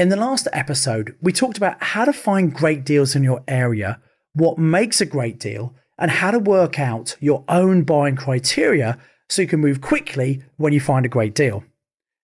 In 0.00 0.08
the 0.08 0.16
last 0.16 0.48
episode, 0.54 1.14
we 1.20 1.30
talked 1.30 1.58
about 1.58 1.82
how 1.82 2.06
to 2.06 2.12
find 2.14 2.54
great 2.54 2.86
deals 2.86 3.14
in 3.14 3.22
your 3.22 3.44
area, 3.46 4.00
what 4.32 4.56
makes 4.56 5.02
a 5.02 5.04
great 5.04 5.38
deal, 5.38 5.74
and 5.98 6.10
how 6.10 6.30
to 6.30 6.38
work 6.38 6.80
out 6.80 7.18
your 7.20 7.44
own 7.50 7.82
buying 7.82 8.16
criteria 8.16 8.96
so 9.28 9.42
you 9.42 9.48
can 9.48 9.60
move 9.60 9.82
quickly 9.82 10.42
when 10.56 10.72
you 10.72 10.80
find 10.80 11.04
a 11.04 11.10
great 11.10 11.34
deal. 11.34 11.64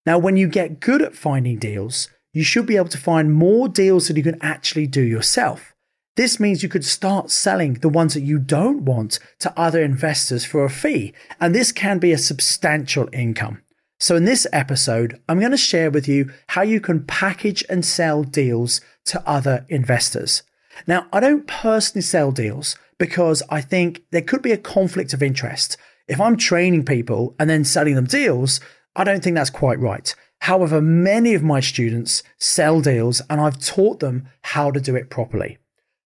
Now, 0.07 0.17
when 0.17 0.39
you 0.39 0.49
get 0.49 0.81
good 0.81 1.03
at 1.03 1.15
finding 1.15 1.59
deals, 1.59 2.09
you 2.33 2.43
should 2.43 2.65
be 2.65 2.79
able 2.79 2.89
to 2.89 2.97
find 2.97 3.35
more 3.35 3.69
deals 3.69 4.09
than 4.09 4.17
you 4.17 4.23
can 4.23 4.43
actually 4.43 4.87
do 4.87 5.03
yourself. 5.03 5.75
This 6.17 6.41
means 6.41 6.63
you 6.63 6.71
could 6.71 6.83
start 6.83 7.31
selling 7.31 7.75
the 7.75 7.91
ones 7.91 8.15
that 8.15 8.23
you 8.23 8.39
don't 8.39 8.87
want 8.87 9.19
to 9.41 9.53
other 9.55 9.83
investors 9.83 10.47
for 10.47 10.65
a 10.65 10.71
fee, 10.71 11.13
and 11.39 11.55
this 11.55 11.73
can 11.73 11.99
be 11.99 12.13
a 12.13 12.17
substantial 12.17 13.11
income. 13.13 13.61
So, 13.99 14.15
in 14.15 14.27
this 14.27 14.47
episode, 14.53 15.21
I'm 15.27 15.41
going 15.41 15.53
to 15.53 15.57
share 15.57 15.91
with 15.91 16.07
you 16.07 16.31
how 16.49 16.61
you 16.61 16.81
can 16.81 17.05
package 17.05 17.65
and 17.71 17.83
sell 17.83 18.25
deals 18.25 18.83
to 19.07 19.27
other 19.27 19.65
investors. 19.71 20.43
Now, 20.87 21.07
I 21.15 21.21
don't 21.21 21.47
personally 21.47 22.03
sell 22.03 22.31
deals 22.31 22.77
because 22.99 23.43
I 23.49 23.63
think 23.63 24.03
there 24.11 24.21
could 24.21 24.43
be 24.43 24.53
a 24.53 24.59
conflict 24.59 25.15
of 25.15 25.23
interest. 25.23 25.79
If 26.09 26.21
I'm 26.21 26.37
training 26.37 26.85
people 26.85 27.35
and 27.39 27.49
then 27.49 27.65
selling 27.65 27.95
them 27.95 28.05
deals, 28.05 28.61
I 28.95 29.05
don't 29.05 29.23
think 29.23 29.35
that's 29.35 29.51
quite 29.51 29.81
right. 29.81 30.15
However, 30.41 30.83
many 30.83 31.33
of 31.33 31.43
my 31.43 31.61
students 31.61 32.23
sell 32.39 32.83
deals 32.83 33.23
and 33.31 33.41
I've 33.41 33.65
taught 33.65 34.01
them 34.01 34.29
how 34.43 34.71
to 34.71 34.81
do 34.81 34.95
it 34.95 35.09
properly. 35.09 35.57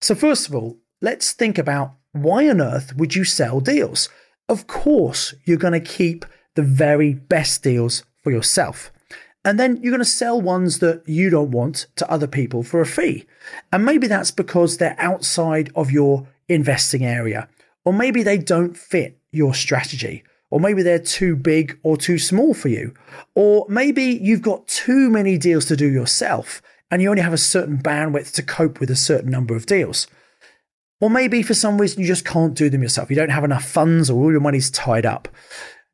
So, 0.01 0.15
first 0.15 0.49
of 0.49 0.55
all, 0.55 0.79
let's 1.03 1.33
think 1.33 1.59
about 1.59 1.95
why 2.13 2.49
on 2.49 2.61
earth 2.61 2.95
would 2.97 3.17
you 3.17 3.25
sell 3.25 3.59
deals? 3.59 4.09
Of 4.49 4.69
course, 4.69 5.35
you're 5.45 5.57
going 5.57 5.81
to 5.81 5.81
keep 5.81 6.25
the 6.55 6.63
very 6.63 7.15
best 7.15 7.63
deals 7.63 8.05
for 8.23 8.31
yourself. 8.31 8.93
And 9.45 9.59
then 9.59 9.79
you're 9.83 9.93
going 9.93 10.01
to 10.01 10.05
sell 10.05 10.41
ones 10.41 10.81
that 10.81 11.03
you 11.09 11.31
don't 11.31 11.51
want 11.51 11.87
to 11.97 12.11
other 12.11 12.27
people 12.27 12.63
for 12.63 12.81
a 12.81 12.87
fee. 12.87 13.25
And 13.73 13.85
maybe 13.85 14.07
that's 14.07 14.31
because 14.31 14.77
they're 14.77 14.97
outside 14.99 15.73
of 15.75 15.91
your 15.91 16.29
investing 16.49 17.05
area, 17.05 17.49
or 17.85 17.93
maybe 17.93 18.23
they 18.23 18.37
don't 18.37 18.77
fit 18.77 19.19
your 19.31 19.55
strategy, 19.55 20.23
or 20.51 20.61
maybe 20.61 20.83
they're 20.83 20.99
too 20.99 21.37
big 21.37 21.79
or 21.83 21.97
too 21.97 22.19
small 22.19 22.53
for 22.53 22.69
you, 22.69 22.93
or 23.35 23.65
maybe 23.69 24.03
you've 24.03 24.43
got 24.43 24.67
too 24.67 25.09
many 25.09 25.39
deals 25.39 25.65
to 25.67 25.77
do 25.77 25.87
yourself 25.91 26.61
and 26.91 27.01
you 27.01 27.09
only 27.09 27.23
have 27.23 27.33
a 27.33 27.39
certain 27.39 27.79
bandwidth 27.79 28.33
to 28.35 28.43
cope 28.43 28.81
with 28.81 28.91
a 28.91 28.97
certain 28.97 29.31
number 29.31 29.55
of 29.55 29.67
deals. 29.67 30.07
Or 31.01 31.09
maybe 31.09 31.43
for 31.43 31.55
some 31.55 31.81
reason 31.81 32.03
you 32.03 32.07
just 32.07 32.25
can't 32.25 32.55
do 32.55 32.69
them 32.69 32.83
yourself. 32.83 33.09
You 33.09 33.17
don't 33.17 33.31
have 33.31 33.45
enough 33.45 33.65
funds 33.65 34.11
or 34.11 34.21
all 34.21 34.31
your 34.31 34.41
money's 34.41 34.71
tied 34.71 35.07
up. 35.07 35.29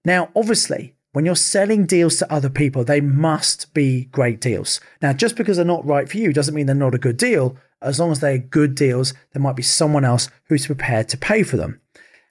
Now, 0.06 0.30
obviously, 0.36 0.94
when 1.14 1.26
you're 1.26 1.34
selling 1.34 1.84
deals 1.84 2.14
to 2.18 2.32
other 2.32 2.48
people, 2.48 2.84
they 2.84 3.00
must 3.00 3.74
be 3.74 4.04
great 4.12 4.40
deals. 4.40 4.80
Now, 5.02 5.12
just 5.12 5.34
because 5.34 5.56
they're 5.56 5.66
not 5.66 5.84
right 5.84 6.08
for 6.08 6.16
you 6.16 6.32
doesn't 6.32 6.54
mean 6.54 6.66
they're 6.66 6.76
not 6.76 6.94
a 6.94 6.98
good 6.98 7.16
deal. 7.16 7.56
As 7.82 7.98
long 7.98 8.12
as 8.12 8.20
they're 8.20 8.38
good 8.38 8.76
deals, 8.76 9.14
there 9.32 9.42
might 9.42 9.56
be 9.56 9.64
someone 9.64 10.04
else 10.04 10.30
who's 10.44 10.66
prepared 10.66 11.08
to 11.08 11.18
pay 11.18 11.42
for 11.42 11.56
them. 11.56 11.80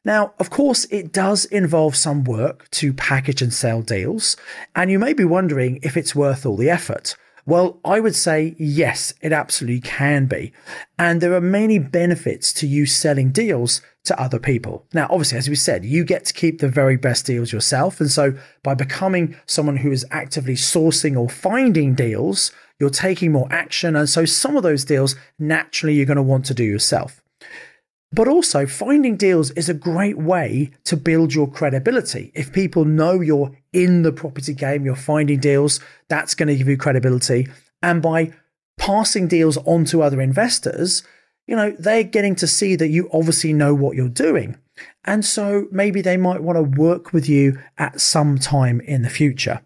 Now, 0.05 0.33
of 0.39 0.49
course, 0.49 0.85
it 0.85 1.11
does 1.11 1.43
involve 1.43 1.97
some 1.97 2.23
work 2.23 2.71
to 2.71 2.93
package 2.93 3.41
and 3.41 3.53
sell 3.53 3.81
deals, 3.81 4.37
and 4.73 4.89
you 4.89 4.97
may 4.97 5.11
be 5.11 5.25
wondering 5.25 5.81
if 5.83 5.97
it's 5.97 6.15
worth 6.15 6.45
all 6.45 6.55
the 6.55 6.69
effort. 6.69 7.17
Well, 7.47 7.79
I 7.85 7.99
would 7.99 8.15
say 8.15 8.55
yes, 8.57 9.13
it 9.21 9.31
absolutely 9.31 9.81
can 9.81 10.25
be. 10.25 10.51
And 10.97 11.21
there 11.21 11.35
are 11.35 11.41
many 11.41 11.77
benefits 11.77 12.51
to 12.53 12.67
you 12.67 12.87
selling 12.87 13.31
deals 13.31 13.81
to 14.05 14.19
other 14.19 14.39
people. 14.39 14.85
Now, 14.93 15.07
obviously, 15.11 15.37
as 15.37 15.49
we 15.49 15.55
said, 15.55 15.85
you 15.85 16.03
get 16.03 16.25
to 16.25 16.33
keep 16.33 16.59
the 16.59 16.67
very 16.67 16.97
best 16.97 17.25
deals 17.25 17.51
yourself. 17.51 17.99
And 17.99 18.09
so 18.09 18.35
by 18.63 18.73
becoming 18.73 19.35
someone 19.45 19.77
who 19.77 19.91
is 19.91 20.05
actively 20.09 20.55
sourcing 20.55 21.17
or 21.19 21.29
finding 21.29 21.93
deals, 21.93 22.51
you're 22.79 22.89
taking 22.89 23.31
more 23.31 23.47
action. 23.51 23.95
And 23.95 24.09
so 24.09 24.25
some 24.25 24.57
of 24.57 24.63
those 24.63 24.83
deals, 24.83 25.15
naturally, 25.37 25.93
you're 25.93 26.05
going 26.07 26.17
to 26.17 26.23
want 26.23 26.45
to 26.45 26.53
do 26.55 26.63
yourself. 26.63 27.21
But 28.15 28.29
also, 28.29 28.65
finding 28.65 29.17
deals 29.17 29.51
is 29.51 29.67
a 29.67 29.73
great 29.73 30.17
way 30.17 30.71
to 30.85 30.95
build 30.95 31.33
your 31.33 31.51
credibility. 31.51 32.31
If 32.33 32.53
people 32.53 32.85
know 32.85 33.19
you're 33.19 33.51
in 33.73 34.03
the 34.03 34.13
property 34.13 34.53
game, 34.53 34.85
you're 34.85 34.95
finding 34.95 35.41
deals, 35.41 35.81
that's 36.07 36.33
going 36.33 36.47
to 36.47 36.55
give 36.55 36.69
you 36.69 36.77
credibility. 36.77 37.49
And 37.83 38.01
by 38.01 38.31
passing 38.77 39.27
deals 39.27 39.57
on 39.57 39.83
to 39.85 40.01
other 40.01 40.21
investors, 40.21 41.03
you 41.45 41.57
know, 41.57 41.75
they're 41.77 42.03
getting 42.03 42.35
to 42.35 42.47
see 42.47 42.77
that 42.77 42.87
you 42.87 43.09
obviously 43.11 43.51
know 43.51 43.75
what 43.75 43.97
you're 43.97 44.07
doing. 44.07 44.57
And 45.03 45.25
so 45.25 45.67
maybe 45.69 46.01
they 46.01 46.15
might 46.15 46.41
want 46.41 46.55
to 46.55 46.79
work 46.79 47.11
with 47.11 47.27
you 47.27 47.59
at 47.77 47.99
some 47.99 48.37
time 48.37 48.79
in 48.79 49.01
the 49.01 49.09
future. 49.09 49.61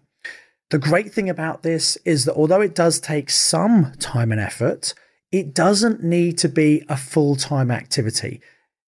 The 0.72 0.80
great 0.80 1.14
thing 1.14 1.30
about 1.30 1.62
this 1.62 1.98
is 2.04 2.26
that 2.26 2.34
although 2.34 2.62
it 2.62 2.74
does 2.74 3.00
take 3.00 3.30
some 3.30 3.94
time 4.00 4.32
and 4.32 4.42
effort, 4.42 4.96
it 5.32 5.54
doesn't 5.54 6.04
need 6.04 6.38
to 6.40 6.50
be 6.50 6.84
a 6.90 6.98
full 6.98 7.36
time 7.36 7.72
activity. 7.72 8.42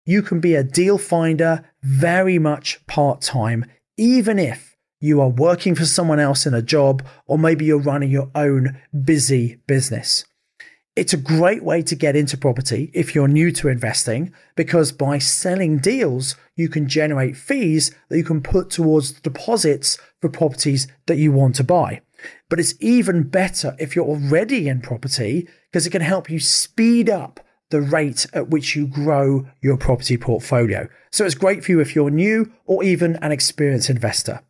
You 0.06 0.22
can 0.22 0.40
be 0.40 0.54
a 0.54 0.64
deal 0.64 0.98
finder 0.98 1.64
very 1.82 2.38
much 2.38 2.84
part 2.86 3.20
time, 3.20 3.64
even 3.96 4.38
if 4.38 4.76
you 5.00 5.20
are 5.20 5.28
working 5.28 5.74
for 5.74 5.84
someone 5.84 6.18
else 6.18 6.46
in 6.46 6.54
a 6.54 6.62
job, 6.62 7.04
or 7.26 7.38
maybe 7.38 7.64
you're 7.64 7.78
running 7.78 8.10
your 8.10 8.30
own 8.34 8.80
busy 9.04 9.60
business. 9.66 10.24
It's 10.96 11.12
a 11.12 11.18
great 11.18 11.62
way 11.62 11.82
to 11.82 11.94
get 11.94 12.16
into 12.16 12.36
property 12.36 12.90
if 12.92 13.14
you're 13.14 13.28
new 13.28 13.52
to 13.52 13.68
investing 13.68 14.32
because 14.56 14.90
by 14.90 15.18
selling 15.18 15.78
deals, 15.78 16.34
you 16.56 16.68
can 16.68 16.88
generate 16.88 17.36
fees 17.36 17.92
that 18.08 18.16
you 18.16 18.24
can 18.24 18.42
put 18.42 18.70
towards 18.70 19.12
deposits 19.12 19.98
for 20.20 20.28
properties 20.28 20.88
that 21.06 21.18
you 21.18 21.30
want 21.30 21.54
to 21.56 21.64
buy. 21.64 22.00
But 22.48 22.60
it's 22.60 22.74
even 22.80 23.24
better 23.24 23.76
if 23.78 23.94
you're 23.94 24.06
already 24.06 24.68
in 24.68 24.80
property 24.80 25.48
because 25.70 25.86
it 25.86 25.90
can 25.90 26.02
help 26.02 26.30
you 26.30 26.40
speed 26.40 27.10
up 27.10 27.40
the 27.70 27.80
rate 27.80 28.26
at 28.32 28.48
which 28.48 28.74
you 28.74 28.86
grow 28.86 29.46
your 29.60 29.76
property 29.76 30.16
portfolio. 30.16 30.88
So 31.10 31.24
it's 31.24 31.34
great 31.34 31.64
for 31.64 31.72
you 31.72 31.80
if 31.80 31.94
you're 31.94 32.10
new 32.10 32.50
or 32.64 32.82
even 32.82 33.16
an 33.16 33.32
experienced 33.32 33.90
investor. 33.90 34.40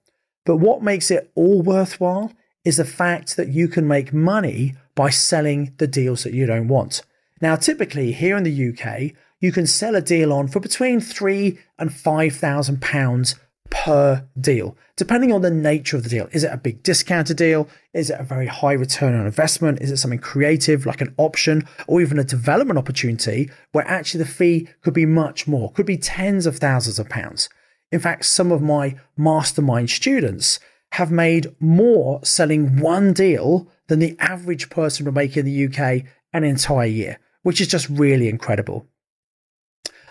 But 0.45 0.59
what 0.59 0.83
makes 0.83 1.11
it 1.11 1.31
all 1.35 1.63
worthwhile 1.63 2.33
is 2.65 2.77
the 2.77 2.85
fact 2.85 3.37
that 3.37 3.49
you 3.49 3.69
can 3.69 3.89
make 3.89 4.13
money 4.13 4.75
by 4.95 5.11
selling 5.11 5.75
the 5.79 5.87
deals 5.87 6.23
that 6.23 6.35
you 6.35 6.47
don't 6.47 6.69
want. 6.69 7.03
Now, 7.41 7.57
typically 7.57 8.13
here 8.13 8.37
in 8.37 8.45
the 8.45 8.69
UK, 8.71 9.13
you 9.41 9.53
can 9.53 9.67
sell 9.67 9.95
a 9.95 10.01
deal 10.01 10.33
on 10.33 10.49
for 10.49 10.61
between 10.61 11.01
three 11.01 11.59
and 11.79 11.93
five 11.93 12.35
thousand 12.35 12.83
pounds 12.83 13.37
per 13.71 14.27
deal, 14.41 14.77
depending 14.97 15.33
on 15.33 15.43
the 15.43 15.51
nature 15.51 15.97
of 15.97 16.03
the 16.03 16.09
deal. 16.09 16.29
Is 16.33 16.45
it 16.45 16.53
a 16.53 16.57
big 16.57 16.83
discounted 16.83 17.37
deal? 17.37 17.69
Is 17.93 18.11
it 18.11 18.21
a 18.21 18.25
very 18.25 18.47
high 18.47 18.73
return 18.73 19.15
on 19.15 19.27
investment? 19.27 19.81
Is 19.81 19.91
it 19.91 19.99
something 19.99 20.19
creative 20.19 20.87
like 20.87 21.01
an 21.01 21.15
option 21.19 21.67
or 21.87 22.01
even 22.01 22.19
a 22.19 22.25
development 22.25 22.79
opportunity 22.79 23.51
where 23.73 23.87
actually 23.87 24.25
the 24.25 24.31
fee 24.31 24.69
could 24.83 24.95
be 24.95 25.07
much 25.07 25.47
more, 25.47 25.73
could 25.73 25.87
be 25.87 25.97
tens 25.97 26.47
of 26.47 26.59
thousands 26.59 26.99
of 26.99 27.09
pounds? 27.09 27.49
In 27.91 28.01
fact, 28.01 28.25
some 28.25 28.53
of 28.53 28.63
my 28.63 28.97
mastermind 29.17 29.91
students 29.91 30.61
have 30.93 31.11
made 31.11 31.55
more 31.61 32.25
selling 32.25 32.81
one 32.81 33.13
deal 33.13 33.69
than 33.89 33.99
the 33.99 34.17
average 34.19 34.71
person 34.71 35.05
would 35.05 35.15
make 35.15 35.37
in 35.37 35.45
the 35.45 35.67
UK 35.67 36.05
an 36.33 36.45
entire 36.45 36.87
year, 36.87 37.19
which 37.43 37.61
is 37.61 37.69
just 37.69 37.89
really 37.89 38.29
incredible. 38.29 38.87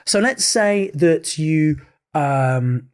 So 0.05 0.19
let's 0.19 0.45
say 0.45 0.91
that 0.93 1.37
you 1.37 1.81
um, 2.13 2.89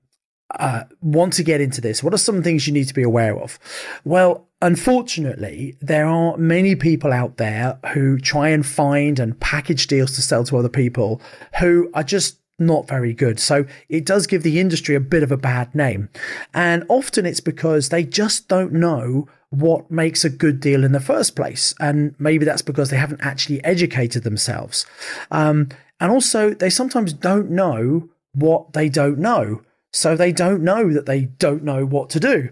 uh, 0.59 0.83
want 1.01 1.33
to 1.33 1.43
get 1.43 1.61
into 1.61 1.81
this, 1.81 2.03
what 2.03 2.13
are 2.13 2.17
some 2.17 2.43
things 2.43 2.67
you 2.67 2.73
need 2.73 2.87
to 2.87 2.93
be 2.93 3.03
aware 3.03 3.37
of? 3.37 3.59
Well, 4.03 4.47
unfortunately, 4.61 5.77
there 5.81 6.05
are 6.05 6.37
many 6.37 6.75
people 6.75 7.11
out 7.11 7.37
there 7.37 7.79
who 7.93 8.17
try 8.19 8.49
and 8.49 8.65
find 8.65 9.19
and 9.19 9.39
package 9.39 9.87
deals 9.87 10.15
to 10.15 10.21
sell 10.21 10.43
to 10.45 10.57
other 10.57 10.69
people 10.69 11.21
who 11.59 11.89
are 11.93 12.03
just 12.03 12.39
not 12.59 12.87
very 12.87 13.13
good. 13.13 13.39
So 13.39 13.65
it 13.89 14.05
does 14.05 14.27
give 14.27 14.43
the 14.43 14.59
industry 14.59 14.95
a 14.95 14.99
bit 14.99 15.23
of 15.23 15.31
a 15.31 15.37
bad 15.37 15.73
name. 15.73 16.09
And 16.53 16.85
often 16.87 17.25
it's 17.25 17.39
because 17.39 17.89
they 17.89 18.03
just 18.03 18.47
don't 18.47 18.73
know 18.73 19.27
what 19.49 19.91
makes 19.91 20.23
a 20.23 20.29
good 20.29 20.59
deal 20.59 20.83
in 20.83 20.91
the 20.91 20.99
first 20.99 21.35
place. 21.35 21.73
And 21.79 22.15
maybe 22.19 22.45
that's 22.45 22.61
because 22.61 22.89
they 22.89 22.97
haven't 22.97 23.21
actually 23.21 23.63
educated 23.63 24.23
themselves. 24.23 24.85
Um, 25.31 25.69
and 25.99 26.11
also, 26.11 26.53
they 26.53 26.69
sometimes 26.69 27.13
don't 27.13 27.51
know 27.51 28.09
what 28.33 28.73
they 28.73 28.89
don't 28.89 29.19
know. 29.19 29.61
So 29.93 30.15
they 30.15 30.31
don't 30.31 30.63
know 30.63 30.91
that 30.91 31.05
they 31.05 31.21
don't 31.25 31.63
know 31.63 31.85
what 31.85 32.09
to 32.11 32.19
do. 32.19 32.49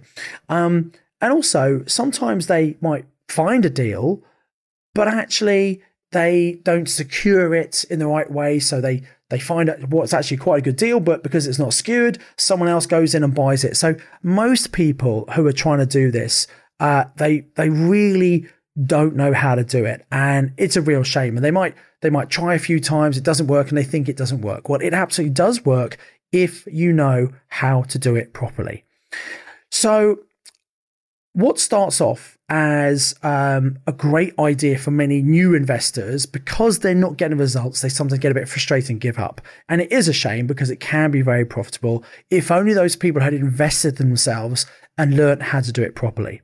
Um, 0.48 0.92
and 1.20 1.34
also, 1.34 1.84
sometimes 1.88 2.48
they 2.48 2.78
might 2.82 3.06
find 3.28 3.66
a 3.66 3.70
deal, 3.70 4.22
but 4.94 5.08
actually 5.08 5.82
they 6.12 6.60
don't 6.64 6.88
secure 6.88 7.56
it 7.56 7.84
in 7.90 8.00
the 8.00 8.08
right 8.08 8.30
way. 8.30 8.60
So 8.60 8.80
they, 8.80 9.04
they 9.30 9.40
find 9.40 9.70
out 9.70 9.90
what's 9.90 10.14
actually 10.14 10.38
quite 10.38 10.60
a 10.60 10.62
good 10.62 10.76
deal, 10.76 11.00
but 11.00 11.24
because 11.24 11.48
it's 11.48 11.60
not 11.60 11.74
skewed, 11.74 12.20
someone 12.38 12.70
else 12.70 12.86
goes 12.86 13.16
in 13.16 13.24
and 13.24 13.34
buys 13.34 13.64
it. 13.64 13.76
So 13.76 13.96
most 14.22 14.72
people 14.72 15.28
who 15.34 15.48
are 15.48 15.54
trying 15.54 15.80
to 15.80 15.86
do 15.86 16.12
this, 16.12 16.48
uh, 16.80 17.06
they, 17.16 17.46
they 17.56 17.70
really 17.70 18.48
don't 18.86 19.16
know 19.16 19.34
how 19.34 19.56
to 19.56 19.64
do 19.64 19.86
it. 19.86 20.06
And 20.12 20.54
it's 20.58 20.76
a 20.76 20.82
real 20.82 21.04
shame. 21.04 21.38
And 21.38 21.46
they 21.46 21.52
might, 21.52 21.76
they 22.02 22.10
might 22.10 22.30
try 22.30 22.56
a 22.56 22.60
few 22.60 22.80
times. 22.80 23.18
It 23.18 23.24
doesn't 23.24 23.48
work 23.48 23.70
and 23.70 23.78
they 23.78 23.84
think 23.84 24.10
it 24.10 24.18
doesn't 24.18 24.42
work. 24.42 24.70
Well, 24.70 24.82
it 24.82 24.94
absolutely 24.94 25.34
does 25.34 25.66
work 25.66 25.98
if 26.32 26.66
you 26.68 26.94
know 26.94 27.30
how 27.48 27.84
to 27.84 28.00
do 28.00 28.16
it 28.16 28.34
properly. 28.34 28.86
So 29.70 30.20
what 31.34 31.60
starts 31.60 32.02
off 32.02 32.38
as 32.50 33.16
um, 33.24 33.78
a 33.88 33.94
great 33.94 34.38
idea 34.38 34.78
for 34.78 34.92
many 34.92 35.22
new 35.22 35.54
investors. 35.54 36.26
Because 36.26 36.80
they're 36.80 36.94
not 36.96 37.18
getting 37.18 37.38
results 37.38 37.82
they 37.82 37.90
sometimes 37.90 38.20
get 38.20 38.32
a 38.32 38.36
bit 38.36 38.50
frustrated 38.50 38.90
and 38.90 39.02
give 39.02 39.20
up. 39.20 39.42
And 39.70 39.82
it 39.82 39.92
is 39.92 40.08
a 40.08 40.14
shame 40.14 40.48
because 40.48 40.70
it 40.70 40.80
can 40.80 41.12
be 41.12 41.22
very 41.22 41.46
profitable 41.46 42.04
if 42.30 42.52
only 42.52 42.74
those 42.74 42.96
people 42.96 43.22
had 43.22 43.34
invested 43.34 43.98
themselves 43.98 44.66
and 44.98 45.16
learned 45.16 45.42
how 45.42 45.62
to 45.62 45.72
do 45.72 45.82
it 45.82 45.96
properly. 45.96 46.42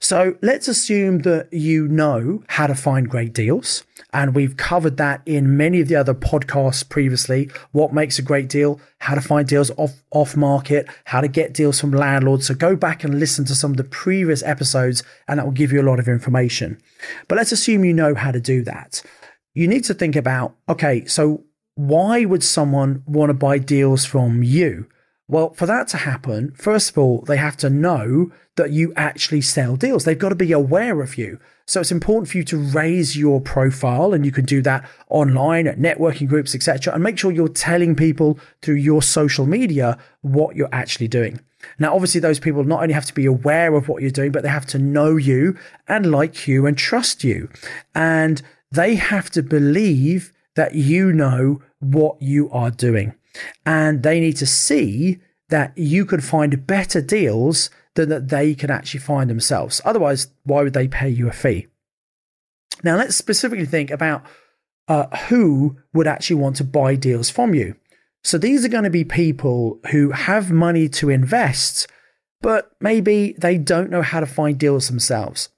So 0.00 0.36
let's 0.42 0.66
assume 0.66 1.20
that 1.20 1.52
you 1.52 1.86
know 1.86 2.42
how 2.48 2.66
to 2.66 2.74
find 2.74 3.08
great 3.08 3.32
deals. 3.32 3.84
And 4.12 4.34
we've 4.34 4.56
covered 4.56 4.96
that 4.96 5.22
in 5.24 5.56
many 5.56 5.80
of 5.80 5.88
the 5.88 5.96
other 5.96 6.14
podcasts 6.14 6.86
previously. 6.86 7.50
What 7.70 7.94
makes 7.94 8.18
a 8.18 8.22
great 8.22 8.48
deal, 8.48 8.80
how 8.98 9.14
to 9.14 9.20
find 9.20 9.46
deals 9.46 9.70
off, 9.76 10.02
off 10.10 10.36
market, 10.36 10.88
how 11.04 11.20
to 11.20 11.28
get 11.28 11.54
deals 11.54 11.80
from 11.80 11.92
landlords. 11.92 12.46
So 12.46 12.54
go 12.54 12.74
back 12.76 13.04
and 13.04 13.20
listen 13.20 13.44
to 13.46 13.54
some 13.54 13.70
of 13.70 13.76
the 13.76 13.84
previous 13.84 14.42
episodes 14.42 15.02
and 15.28 15.40
that 15.42 15.46
will 15.46 15.52
give 15.52 15.72
you 15.72 15.80
a 15.80 15.90
lot 15.90 15.98
of 15.98 16.06
information. 16.06 16.80
But 17.26 17.36
let's 17.36 17.50
assume 17.50 17.84
you 17.84 17.92
know 17.92 18.14
how 18.14 18.30
to 18.30 18.40
do 18.40 18.62
that. 18.62 19.02
You 19.54 19.66
need 19.66 19.82
to 19.84 19.94
think 19.94 20.14
about, 20.14 20.54
okay, 20.68 21.04
so 21.06 21.42
why 21.74 22.24
would 22.24 22.44
someone 22.44 23.02
want 23.06 23.30
to 23.30 23.34
buy 23.34 23.58
deals 23.58 24.04
from 24.04 24.44
you? 24.44 24.86
Well, 25.32 25.54
for 25.54 25.64
that 25.64 25.88
to 25.88 25.96
happen, 25.96 26.52
first 26.58 26.90
of 26.90 26.98
all, 26.98 27.22
they 27.22 27.38
have 27.38 27.56
to 27.56 27.70
know 27.70 28.30
that 28.56 28.70
you 28.70 28.92
actually 28.96 29.40
sell 29.40 29.76
deals. 29.76 30.04
They've 30.04 30.18
got 30.18 30.28
to 30.28 30.34
be 30.34 30.52
aware 30.52 31.00
of 31.00 31.16
you. 31.16 31.40
So 31.64 31.80
it's 31.80 31.90
important 31.90 32.28
for 32.28 32.36
you 32.36 32.44
to 32.44 32.58
raise 32.58 33.16
your 33.16 33.40
profile 33.40 34.12
and 34.12 34.26
you 34.26 34.30
can 34.30 34.44
do 34.44 34.60
that 34.60 34.86
online 35.08 35.66
at 35.66 35.78
networking 35.78 36.28
groups, 36.28 36.54
etc. 36.54 36.92
And 36.92 37.02
make 37.02 37.16
sure 37.16 37.32
you're 37.32 37.48
telling 37.48 37.96
people 37.96 38.38
through 38.60 38.74
your 38.74 39.00
social 39.00 39.46
media 39.46 39.96
what 40.20 40.54
you're 40.54 40.68
actually 40.70 41.08
doing. 41.08 41.40
Now, 41.78 41.94
obviously, 41.94 42.20
those 42.20 42.38
people 42.38 42.62
not 42.64 42.82
only 42.82 42.92
have 42.92 43.06
to 43.06 43.14
be 43.14 43.24
aware 43.24 43.74
of 43.74 43.88
what 43.88 44.02
you're 44.02 44.10
doing, 44.10 44.32
but 44.32 44.42
they 44.42 44.50
have 44.50 44.66
to 44.66 44.78
know 44.78 45.16
you 45.16 45.56
and 45.88 46.10
like 46.10 46.46
you 46.46 46.66
and 46.66 46.76
trust 46.76 47.24
you. 47.24 47.48
And 47.94 48.42
they 48.70 48.96
have 48.96 49.30
to 49.30 49.42
believe 49.42 50.30
that 50.56 50.74
you 50.74 51.10
know 51.10 51.62
what 51.80 52.20
you 52.20 52.50
are 52.50 52.70
doing. 52.70 53.14
And 53.64 54.02
they 54.02 54.20
need 54.20 54.36
to 54.38 54.46
see 54.46 55.18
that 55.48 55.76
you 55.76 56.04
can 56.04 56.20
find 56.20 56.66
better 56.66 57.00
deals 57.00 57.70
than 57.94 58.08
that 58.08 58.28
they 58.28 58.54
can 58.54 58.70
actually 58.70 59.00
find 59.00 59.28
themselves. 59.28 59.80
Otherwise, 59.84 60.28
why 60.44 60.62
would 60.62 60.72
they 60.72 60.88
pay 60.88 61.08
you 61.08 61.28
a 61.28 61.32
fee? 61.32 61.66
Now, 62.82 62.96
let's 62.96 63.16
specifically 63.16 63.66
think 63.66 63.90
about 63.90 64.24
uh, 64.88 65.14
who 65.28 65.76
would 65.92 66.06
actually 66.06 66.36
want 66.36 66.56
to 66.56 66.64
buy 66.64 66.94
deals 66.94 67.30
from 67.30 67.54
you. 67.54 67.76
So 68.24 68.38
these 68.38 68.64
are 68.64 68.68
going 68.68 68.84
to 68.84 68.90
be 68.90 69.04
people 69.04 69.80
who 69.90 70.10
have 70.12 70.50
money 70.50 70.88
to 70.90 71.10
invest, 71.10 71.86
but 72.40 72.70
maybe 72.80 73.34
they 73.38 73.58
don't 73.58 73.90
know 73.90 74.02
how 74.02 74.20
to 74.20 74.26
find 74.26 74.58
deals 74.58 74.88
themselves. 74.88 75.48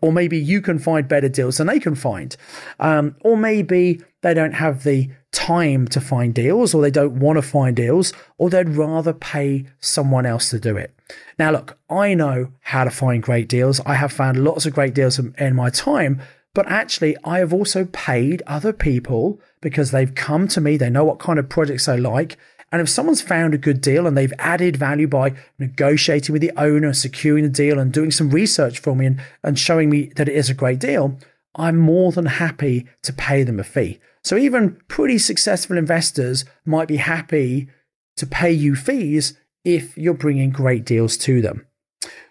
Or 0.00 0.12
maybe 0.12 0.38
you 0.38 0.60
can 0.60 0.78
find 0.78 1.08
better 1.08 1.28
deals 1.28 1.58
than 1.58 1.66
they 1.66 1.80
can 1.80 1.94
find. 1.94 2.36
Um, 2.78 3.16
or 3.20 3.36
maybe 3.36 4.02
they 4.22 4.34
don't 4.34 4.54
have 4.54 4.82
the 4.82 5.10
time 5.32 5.86
to 5.88 6.00
find 6.00 6.34
deals, 6.34 6.74
or 6.74 6.82
they 6.82 6.90
don't 6.90 7.20
want 7.20 7.36
to 7.36 7.42
find 7.42 7.76
deals, 7.76 8.12
or 8.38 8.50
they'd 8.50 8.68
rather 8.68 9.12
pay 9.12 9.66
someone 9.80 10.26
else 10.26 10.50
to 10.50 10.58
do 10.58 10.76
it. 10.76 10.94
Now, 11.38 11.52
look, 11.52 11.78
I 11.88 12.14
know 12.14 12.52
how 12.60 12.84
to 12.84 12.90
find 12.90 13.22
great 13.22 13.48
deals. 13.48 13.80
I 13.86 13.94
have 13.94 14.12
found 14.12 14.42
lots 14.44 14.66
of 14.66 14.74
great 14.74 14.94
deals 14.94 15.18
in 15.18 15.54
my 15.54 15.70
time, 15.70 16.20
but 16.54 16.70
actually, 16.70 17.16
I 17.24 17.38
have 17.38 17.52
also 17.52 17.84
paid 17.86 18.42
other 18.46 18.72
people 18.72 19.40
because 19.60 19.90
they've 19.90 20.14
come 20.14 20.48
to 20.48 20.60
me, 20.60 20.76
they 20.76 20.90
know 20.90 21.04
what 21.04 21.20
kind 21.20 21.38
of 21.38 21.48
projects 21.48 21.88
I 21.88 21.96
like. 21.96 22.36
And 22.72 22.80
if 22.80 22.88
someone's 22.88 23.22
found 23.22 23.52
a 23.52 23.58
good 23.58 23.80
deal 23.80 24.06
and 24.06 24.16
they've 24.16 24.32
added 24.38 24.76
value 24.76 25.08
by 25.08 25.34
negotiating 25.58 26.32
with 26.32 26.42
the 26.42 26.52
owner, 26.56 26.92
securing 26.92 27.44
the 27.44 27.50
deal, 27.50 27.78
and 27.78 27.92
doing 27.92 28.10
some 28.10 28.30
research 28.30 28.78
for 28.78 28.94
me 28.94 29.06
and, 29.06 29.20
and 29.42 29.58
showing 29.58 29.90
me 29.90 30.12
that 30.16 30.28
it 30.28 30.34
is 30.34 30.50
a 30.50 30.54
great 30.54 30.78
deal, 30.78 31.18
I'm 31.54 31.76
more 31.76 32.12
than 32.12 32.26
happy 32.26 32.86
to 33.02 33.12
pay 33.12 33.42
them 33.42 33.58
a 33.58 33.64
fee. 33.64 33.98
So 34.22 34.36
even 34.36 34.78
pretty 34.88 35.18
successful 35.18 35.76
investors 35.76 36.44
might 36.64 36.88
be 36.88 36.98
happy 36.98 37.68
to 38.16 38.26
pay 38.26 38.52
you 38.52 38.74
fees 38.76 39.38
if 39.64 39.96
you're 39.96 40.14
bringing 40.14 40.50
great 40.50 40.84
deals 40.84 41.16
to 41.18 41.40
them. 41.40 41.66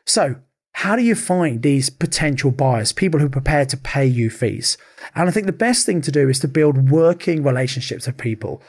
So, 0.05 0.35
how 0.73 0.95
do 0.95 1.03
you 1.03 1.15
find 1.15 1.61
these 1.61 1.89
potential 1.89 2.51
buyers, 2.51 2.93
people 2.93 3.19
who 3.19 3.25
are 3.25 3.29
prepared 3.29 3.69
to 3.69 3.77
pay 3.77 4.05
you 4.05 4.29
fees? 4.29 4.77
And 5.13 5.27
I 5.27 5.31
think 5.31 5.45
the 5.45 5.51
best 5.51 5.85
thing 5.85 5.99
to 6.01 6.11
do 6.11 6.29
is 6.29 6.39
to 6.39 6.47
build 6.47 6.89
working 6.89 7.43
relationships 7.43 8.07
with 8.07 8.17
people. 8.17 8.61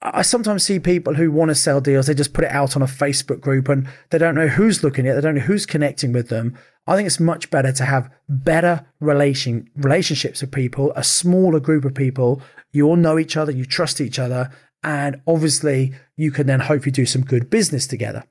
I 0.00 0.22
sometimes 0.22 0.62
see 0.62 0.78
people 0.78 1.14
who 1.14 1.32
want 1.32 1.48
to 1.48 1.56
sell 1.56 1.80
deals, 1.80 2.06
they 2.06 2.14
just 2.14 2.32
put 2.32 2.44
it 2.44 2.52
out 2.52 2.76
on 2.76 2.82
a 2.82 2.86
Facebook 2.86 3.40
group 3.40 3.68
and 3.68 3.88
they 4.10 4.18
don't 4.18 4.36
know 4.36 4.46
who's 4.46 4.84
looking 4.84 5.06
at 5.06 5.12
it, 5.12 5.14
they 5.16 5.20
don't 5.20 5.34
know 5.34 5.40
who's 5.40 5.66
connecting 5.66 6.12
with 6.12 6.28
them. 6.28 6.56
I 6.86 6.94
think 6.94 7.06
it's 7.06 7.20
much 7.20 7.50
better 7.50 7.72
to 7.72 7.84
have 7.84 8.10
better 8.28 8.86
relation 9.00 9.68
relationships 9.76 10.40
with 10.40 10.52
people, 10.52 10.92
a 10.94 11.02
smaller 11.02 11.60
group 11.60 11.84
of 11.84 11.94
people. 11.94 12.40
You 12.72 12.86
all 12.86 12.96
know 12.96 13.18
each 13.18 13.36
other, 13.36 13.52
you 13.52 13.64
trust 13.64 14.00
each 14.00 14.18
other, 14.18 14.50
and 14.84 15.20
obviously 15.26 15.92
you 16.16 16.30
can 16.30 16.46
then 16.46 16.60
hopefully 16.60 16.92
do 16.92 17.04
some 17.04 17.22
good 17.22 17.50
business 17.50 17.86
together. 17.86 18.24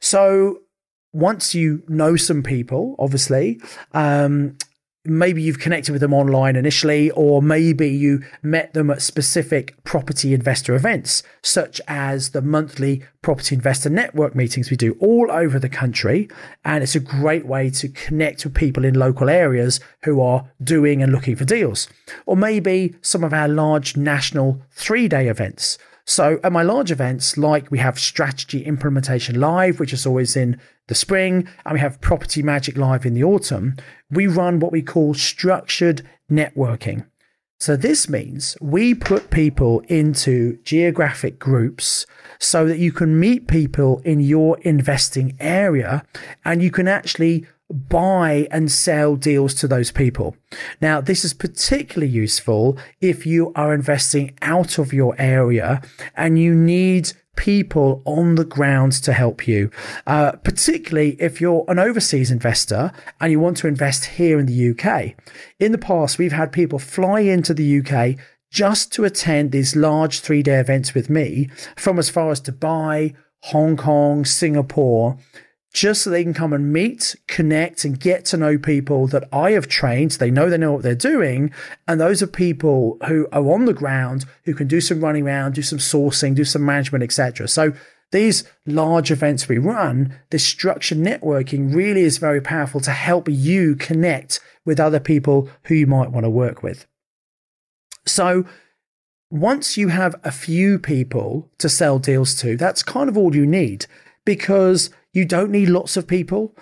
So 0.00 0.62
once 1.12 1.54
you 1.54 1.82
know 1.88 2.16
some 2.16 2.42
people, 2.42 2.96
obviously, 2.98 3.60
um, 3.92 4.56
maybe 5.04 5.42
you've 5.42 5.58
connected 5.58 5.92
with 5.92 6.00
them 6.00 6.14
online 6.14 6.54
initially, 6.56 7.10
or 7.12 7.42
maybe 7.42 7.88
you 7.88 8.22
met 8.42 8.72
them 8.72 8.90
at 8.90 9.02
specific 9.02 9.82
property 9.84 10.32
investor 10.32 10.74
events, 10.74 11.22
such 11.42 11.80
as 11.88 12.30
the 12.30 12.42
monthly 12.42 13.02
property 13.20 13.54
investor 13.54 13.90
network 13.90 14.34
meetings 14.34 14.70
we 14.70 14.76
do 14.76 14.96
all 15.00 15.30
over 15.30 15.58
the 15.58 15.68
country. 15.68 16.28
And 16.64 16.82
it's 16.82 16.94
a 16.94 17.00
great 17.00 17.46
way 17.46 17.70
to 17.70 17.88
connect 17.88 18.44
with 18.44 18.54
people 18.54 18.84
in 18.84 18.94
local 18.94 19.28
areas 19.28 19.80
who 20.04 20.20
are 20.20 20.48
doing 20.62 21.02
and 21.02 21.12
looking 21.12 21.36
for 21.36 21.44
deals. 21.44 21.88
Or 22.26 22.36
maybe 22.36 22.94
some 23.02 23.24
of 23.24 23.32
our 23.32 23.48
large 23.48 23.96
national 23.96 24.62
three 24.70 25.08
day 25.08 25.28
events. 25.28 25.78
So 26.04 26.40
at 26.42 26.52
my 26.52 26.62
large 26.62 26.90
events, 26.90 27.38
like 27.38 27.70
we 27.70 27.78
have 27.78 27.98
Strategy 27.98 28.64
Implementation 28.64 29.38
Live, 29.40 29.78
which 29.78 29.92
is 29.92 30.06
always 30.06 30.36
in 30.36 30.60
the 30.88 30.94
spring, 30.94 31.48
and 31.64 31.74
we 31.74 31.80
have 31.80 32.00
Property 32.00 32.42
Magic 32.42 32.76
Live 32.76 33.06
in 33.06 33.14
the 33.14 33.24
autumn, 33.24 33.76
we 34.10 34.26
run 34.26 34.58
what 34.58 34.72
we 34.72 34.82
call 34.82 35.14
structured 35.14 36.02
networking. 36.30 37.06
So 37.60 37.76
this 37.76 38.08
means 38.08 38.56
we 38.60 38.92
put 38.92 39.30
people 39.30 39.84
into 39.86 40.58
geographic 40.64 41.38
groups 41.38 42.06
so 42.40 42.66
that 42.66 42.80
you 42.80 42.90
can 42.90 43.20
meet 43.20 43.46
people 43.46 44.00
in 44.04 44.18
your 44.18 44.58
investing 44.62 45.36
area 45.38 46.02
and 46.44 46.60
you 46.60 46.72
can 46.72 46.88
actually 46.88 47.46
buy 47.72 48.46
and 48.50 48.70
sell 48.70 49.16
deals 49.16 49.54
to 49.54 49.68
those 49.68 49.90
people. 49.90 50.36
Now, 50.80 51.00
this 51.00 51.24
is 51.24 51.34
particularly 51.34 52.12
useful 52.12 52.78
if 53.00 53.26
you 53.26 53.52
are 53.54 53.74
investing 53.74 54.36
out 54.42 54.78
of 54.78 54.92
your 54.92 55.14
area 55.18 55.82
and 56.14 56.38
you 56.38 56.54
need 56.54 57.12
people 57.36 58.02
on 58.04 58.34
the 58.34 58.44
ground 58.44 58.92
to 58.92 59.12
help 59.12 59.48
you, 59.48 59.70
uh, 60.06 60.32
particularly 60.44 61.16
if 61.20 61.40
you're 61.40 61.64
an 61.68 61.78
overseas 61.78 62.30
investor 62.30 62.92
and 63.20 63.32
you 63.32 63.40
want 63.40 63.56
to 63.56 63.66
invest 63.66 64.04
here 64.04 64.38
in 64.38 64.46
the 64.46 64.70
UK. 64.70 65.14
In 65.58 65.72
the 65.72 65.78
past, 65.78 66.18
we've 66.18 66.32
had 66.32 66.52
people 66.52 66.78
fly 66.78 67.20
into 67.20 67.54
the 67.54 67.80
UK 67.80 68.16
just 68.50 68.92
to 68.92 69.04
attend 69.04 69.50
these 69.50 69.74
large 69.74 70.20
three 70.20 70.42
day 70.42 70.60
events 70.60 70.94
with 70.94 71.08
me 71.08 71.48
from 71.74 71.98
as 71.98 72.10
far 72.10 72.30
as 72.30 72.40
Dubai, 72.40 73.14
Hong 73.44 73.76
Kong, 73.76 74.24
Singapore, 74.24 75.16
just 75.72 76.02
so 76.02 76.10
they 76.10 76.22
can 76.22 76.34
come 76.34 76.52
and 76.52 76.72
meet, 76.72 77.16
connect, 77.26 77.84
and 77.84 77.98
get 77.98 78.24
to 78.26 78.36
know 78.36 78.58
people 78.58 79.06
that 79.06 79.28
I 79.32 79.52
have 79.52 79.68
trained. 79.68 80.12
They 80.12 80.30
know 80.30 80.50
they 80.50 80.58
know 80.58 80.72
what 80.72 80.82
they're 80.82 80.94
doing. 80.94 81.50
And 81.88 82.00
those 82.00 82.22
are 82.22 82.26
people 82.26 82.98
who 83.06 83.26
are 83.32 83.50
on 83.50 83.64
the 83.64 83.72
ground, 83.72 84.26
who 84.44 84.54
can 84.54 84.68
do 84.68 84.80
some 84.80 85.02
running 85.02 85.26
around, 85.26 85.54
do 85.54 85.62
some 85.62 85.78
sourcing, 85.78 86.34
do 86.34 86.44
some 86.44 86.64
management, 86.64 87.02
etc. 87.02 87.48
So 87.48 87.72
these 88.10 88.44
large 88.66 89.10
events 89.10 89.48
we 89.48 89.56
run, 89.56 90.18
this 90.30 90.44
structured 90.44 90.98
networking 90.98 91.74
really 91.74 92.02
is 92.02 92.18
very 92.18 92.42
powerful 92.42 92.80
to 92.82 92.90
help 92.90 93.26
you 93.28 93.74
connect 93.74 94.40
with 94.66 94.78
other 94.78 95.00
people 95.00 95.48
who 95.64 95.74
you 95.74 95.86
might 95.86 96.12
want 96.12 96.24
to 96.24 96.30
work 96.30 96.62
with. 96.62 96.86
So 98.04 98.44
once 99.30 99.78
you 99.78 99.88
have 99.88 100.14
a 100.22 100.30
few 100.30 100.78
people 100.78 101.50
to 101.56 101.70
sell 101.70 101.98
deals 101.98 102.34
to, 102.42 102.58
that's 102.58 102.82
kind 102.82 103.08
of 103.08 103.16
all 103.16 103.34
you 103.34 103.46
need 103.46 103.86
because 104.26 104.90
you 105.12 105.24
don't 105.24 105.50
need 105.50 105.68
lots 105.68 105.96
of 105.96 106.06
people. 106.06 106.54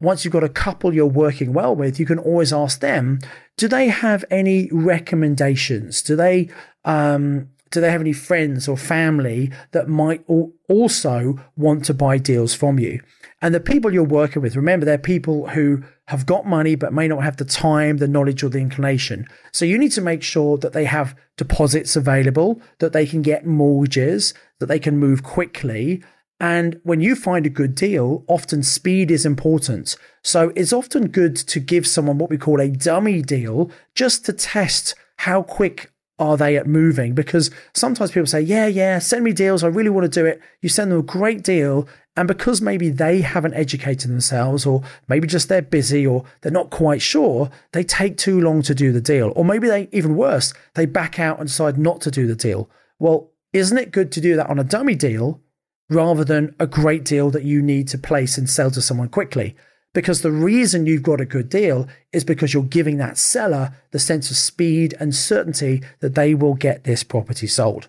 once 0.00 0.24
you've 0.24 0.32
got 0.32 0.44
a 0.44 0.48
couple 0.48 0.94
you're 0.94 1.06
working 1.06 1.52
well 1.52 1.74
with, 1.74 1.98
you 1.98 2.06
can 2.06 2.18
always 2.18 2.52
ask 2.52 2.80
them, 2.80 3.18
do 3.56 3.66
they 3.66 3.88
have 3.88 4.24
any 4.30 4.68
recommendations? 4.70 6.02
Do 6.02 6.14
they, 6.14 6.48
um, 6.84 7.48
do 7.70 7.80
they 7.80 7.90
have 7.90 8.00
any 8.00 8.12
friends 8.12 8.68
or 8.68 8.76
family 8.76 9.50
that 9.72 9.88
might 9.88 10.24
also 10.68 11.38
want 11.56 11.84
to 11.86 11.94
buy 11.94 12.16
deals 12.16 12.54
from 12.54 12.78
you? 12.78 13.00
And 13.42 13.54
the 13.54 13.60
people 13.60 13.92
you're 13.92 14.04
working 14.04 14.40
with, 14.40 14.56
remember, 14.56 14.86
they're 14.86 14.98
people 14.98 15.48
who 15.48 15.82
have 16.06 16.26
got 16.26 16.46
money 16.46 16.76
but 16.76 16.92
may 16.92 17.08
not 17.08 17.22
have 17.22 17.36
the 17.36 17.44
time, 17.44 17.98
the 17.98 18.08
knowledge, 18.08 18.42
or 18.42 18.48
the 18.48 18.58
inclination. 18.58 19.26
So 19.52 19.64
you 19.64 19.78
need 19.78 19.92
to 19.92 20.00
make 20.00 20.22
sure 20.22 20.56
that 20.58 20.72
they 20.72 20.84
have 20.84 21.14
deposits 21.36 21.96
available, 21.96 22.60
that 22.78 22.92
they 22.92 23.06
can 23.06 23.22
get 23.22 23.46
mortgages, 23.46 24.32
that 24.60 24.66
they 24.66 24.78
can 24.78 24.96
move 24.96 25.22
quickly. 25.22 26.02
And 26.40 26.80
when 26.84 27.00
you 27.00 27.16
find 27.16 27.46
a 27.46 27.50
good 27.50 27.74
deal, 27.74 28.24
often 28.28 28.62
speed 28.62 29.10
is 29.10 29.26
important. 29.26 29.96
So 30.22 30.52
it's 30.54 30.72
often 30.72 31.08
good 31.08 31.34
to 31.36 31.58
give 31.58 31.86
someone 31.86 32.18
what 32.18 32.30
we 32.30 32.38
call 32.38 32.60
a 32.60 32.68
dummy 32.68 33.22
deal 33.22 33.70
just 33.94 34.24
to 34.26 34.32
test 34.32 34.94
how 35.16 35.42
quick 35.42 35.92
are 36.18 36.36
they 36.36 36.56
at 36.56 36.66
moving? 36.66 37.14
Because 37.14 37.50
sometimes 37.74 38.10
people 38.10 38.26
say, 38.26 38.40
yeah, 38.40 38.66
yeah, 38.66 38.98
send 38.98 39.24
me 39.24 39.32
deals. 39.32 39.62
I 39.62 39.68
really 39.68 39.90
want 39.90 40.04
to 40.04 40.20
do 40.20 40.26
it. 40.26 40.40
You 40.60 40.68
send 40.68 40.90
them 40.90 40.98
a 40.98 41.02
great 41.02 41.42
deal. 41.42 41.88
And 42.16 42.26
because 42.26 42.60
maybe 42.60 42.90
they 42.90 43.20
haven't 43.20 43.54
educated 43.54 44.10
themselves, 44.10 44.66
or 44.66 44.82
maybe 45.06 45.28
just 45.28 45.48
they're 45.48 45.62
busy, 45.62 46.04
or 46.04 46.24
they're 46.40 46.50
not 46.50 46.70
quite 46.70 47.00
sure, 47.00 47.50
they 47.72 47.84
take 47.84 48.16
too 48.16 48.40
long 48.40 48.62
to 48.62 48.74
do 48.74 48.90
the 48.90 49.00
deal. 49.00 49.32
Or 49.36 49.44
maybe 49.44 49.68
they, 49.68 49.88
even 49.92 50.16
worse, 50.16 50.52
they 50.74 50.86
back 50.86 51.20
out 51.20 51.38
and 51.38 51.48
decide 51.48 51.78
not 51.78 52.00
to 52.02 52.10
do 52.10 52.26
the 52.26 52.34
deal. 52.34 52.68
Well, 52.98 53.30
isn't 53.52 53.78
it 53.78 53.92
good 53.92 54.10
to 54.12 54.20
do 54.20 54.34
that 54.34 54.50
on 54.50 54.58
a 54.58 54.64
dummy 54.64 54.96
deal 54.96 55.40
rather 55.88 56.24
than 56.24 56.54
a 56.58 56.66
great 56.66 57.04
deal 57.04 57.30
that 57.30 57.44
you 57.44 57.62
need 57.62 57.88
to 57.88 57.98
place 57.98 58.38
and 58.38 58.48
sell 58.48 58.70
to 58.70 58.82
someone 58.82 59.08
quickly? 59.08 59.56
Because 59.94 60.22
the 60.22 60.30
reason 60.30 60.86
you've 60.86 61.02
got 61.02 61.20
a 61.20 61.26
good 61.26 61.48
deal 61.48 61.88
is 62.12 62.22
because 62.24 62.52
you're 62.52 62.62
giving 62.62 62.98
that 62.98 63.18
seller 63.18 63.74
the 63.90 63.98
sense 63.98 64.30
of 64.30 64.36
speed 64.36 64.94
and 65.00 65.14
certainty 65.14 65.82
that 66.00 66.14
they 66.14 66.34
will 66.34 66.54
get 66.54 66.84
this 66.84 67.02
property 67.02 67.46
sold. 67.46 67.88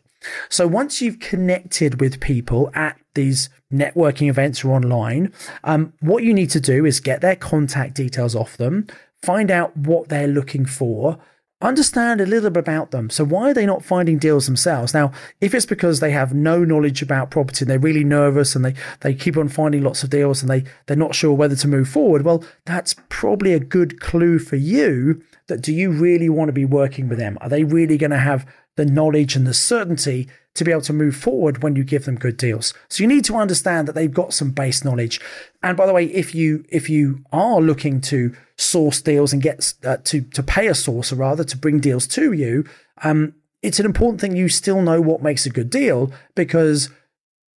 So 0.50 0.68
once 0.68 1.02
you've 1.02 1.20
connected 1.20 2.02
with 2.02 2.20
people 2.20 2.72
at 2.74 2.98
these 3.16 3.50
networking 3.72 4.30
events 4.30 4.64
or 4.64 4.74
online, 4.74 5.34
um, 5.64 5.94
what 6.00 6.24
you 6.24 6.34
need 6.34 6.50
to 6.52 6.60
do 6.60 6.86
is 6.86 7.00
get 7.00 7.22
their 7.22 7.36
contact 7.36 7.96
details 7.96 8.36
off 8.36 8.58
them, 8.58 8.88
find 9.22 9.52
out 9.52 9.76
what 9.76 10.10
they're 10.10 10.28
looking 10.28 10.66
for, 10.66 11.20
understand 11.62 12.22
a 12.22 12.26
little 12.26 12.50
bit 12.50 12.60
about 12.62 12.92
them. 12.92 13.10
So 13.10 13.26
why 13.26 13.52
are 13.52 13.54
they 13.54 13.66
not 13.66 13.84
finding 13.84 14.18
deals 14.18 14.46
themselves? 14.46 14.94
Now, 14.94 15.12
if 15.42 15.54
it's 15.54 15.66
because 15.66 16.00
they 16.00 16.12
have 16.12 16.34
no 16.34 16.64
knowledge 16.64 17.02
about 17.02 17.32
property 17.32 17.64
and 17.64 17.70
they're 17.70 17.80
really 17.80 18.04
nervous 18.04 18.56
and 18.56 18.64
they, 18.64 18.76
they 19.02 19.14
keep 19.14 19.36
on 19.36 19.50
finding 19.50 19.84
lots 19.84 20.04
of 20.04 20.10
deals 20.10 20.42
and 20.42 20.50
they, 20.50 20.64
they're 20.86 20.96
not 20.96 21.16
sure 21.16 21.34
whether 21.34 21.56
to 21.58 21.68
move 21.68 21.90
forward, 21.90 22.24
well, 22.24 22.44
that's 22.66 22.96
probably 23.10 23.54
a 23.54 23.60
good 23.60 24.00
clue 24.00 24.40
for 24.40 24.56
you 24.56 25.22
that 25.48 25.62
do 25.62 25.74
you 25.74 25.92
really 25.92 26.30
want 26.30 26.48
to 26.48 26.54
be 26.54 26.66
working 26.66 27.10
with 27.10 27.18
them? 27.18 27.38
Are 27.42 27.50
they 27.50 27.66
really 27.66 27.98
going 27.98 28.12
to 28.12 28.18
have 28.18 28.50
the 28.78 28.86
knowledge 28.86 29.36
and 29.36 29.46
the 29.46 29.54
certainty 29.54 30.30
to 30.56 30.64
be 30.64 30.72
able 30.72 30.82
to 30.82 30.94
move 30.94 31.16
forward 31.16 31.64
when 31.64 31.76
you 31.76 31.84
give 31.84 32.06
them 32.06 32.16
good 32.16 32.38
deals. 32.38 32.74
So 32.90 33.04
you 33.04 33.08
need 33.08 33.26
to 33.26 33.36
understand 33.36 33.88
that 33.88 33.96
they've 33.96 34.14
got 34.14 34.34
some 34.34 34.52
base 34.52 34.84
knowledge. 34.84 35.22
And 35.64 35.78
by 35.78 35.86
the 35.86 35.94
way, 35.94 36.06
if 36.06 36.36
you 36.36 36.66
if 36.70 36.90
you 36.90 37.24
are 37.32 37.62
looking 37.62 38.02
to 38.02 38.36
source 38.58 39.02
deals 39.02 39.32
and 39.32 39.42
get 39.42 39.74
uh, 39.86 39.98
to 40.06 40.22
to 40.22 40.44
pay 40.44 40.68
a 40.68 40.72
sourcer 40.72 41.18
rather 41.18 41.44
to 41.44 41.58
bring 41.58 41.80
deals 41.80 42.08
to 42.08 42.34
you, 42.34 42.66
um, 43.04 43.36
it's 43.62 43.80
an 43.80 43.86
important 43.86 44.22
thing 44.22 44.36
you 44.36 44.50
still 44.50 44.82
know 44.82 45.02
what 45.02 45.22
makes 45.22 45.46
a 45.46 45.50
good 45.50 45.70
deal 45.70 46.12
because 46.36 46.90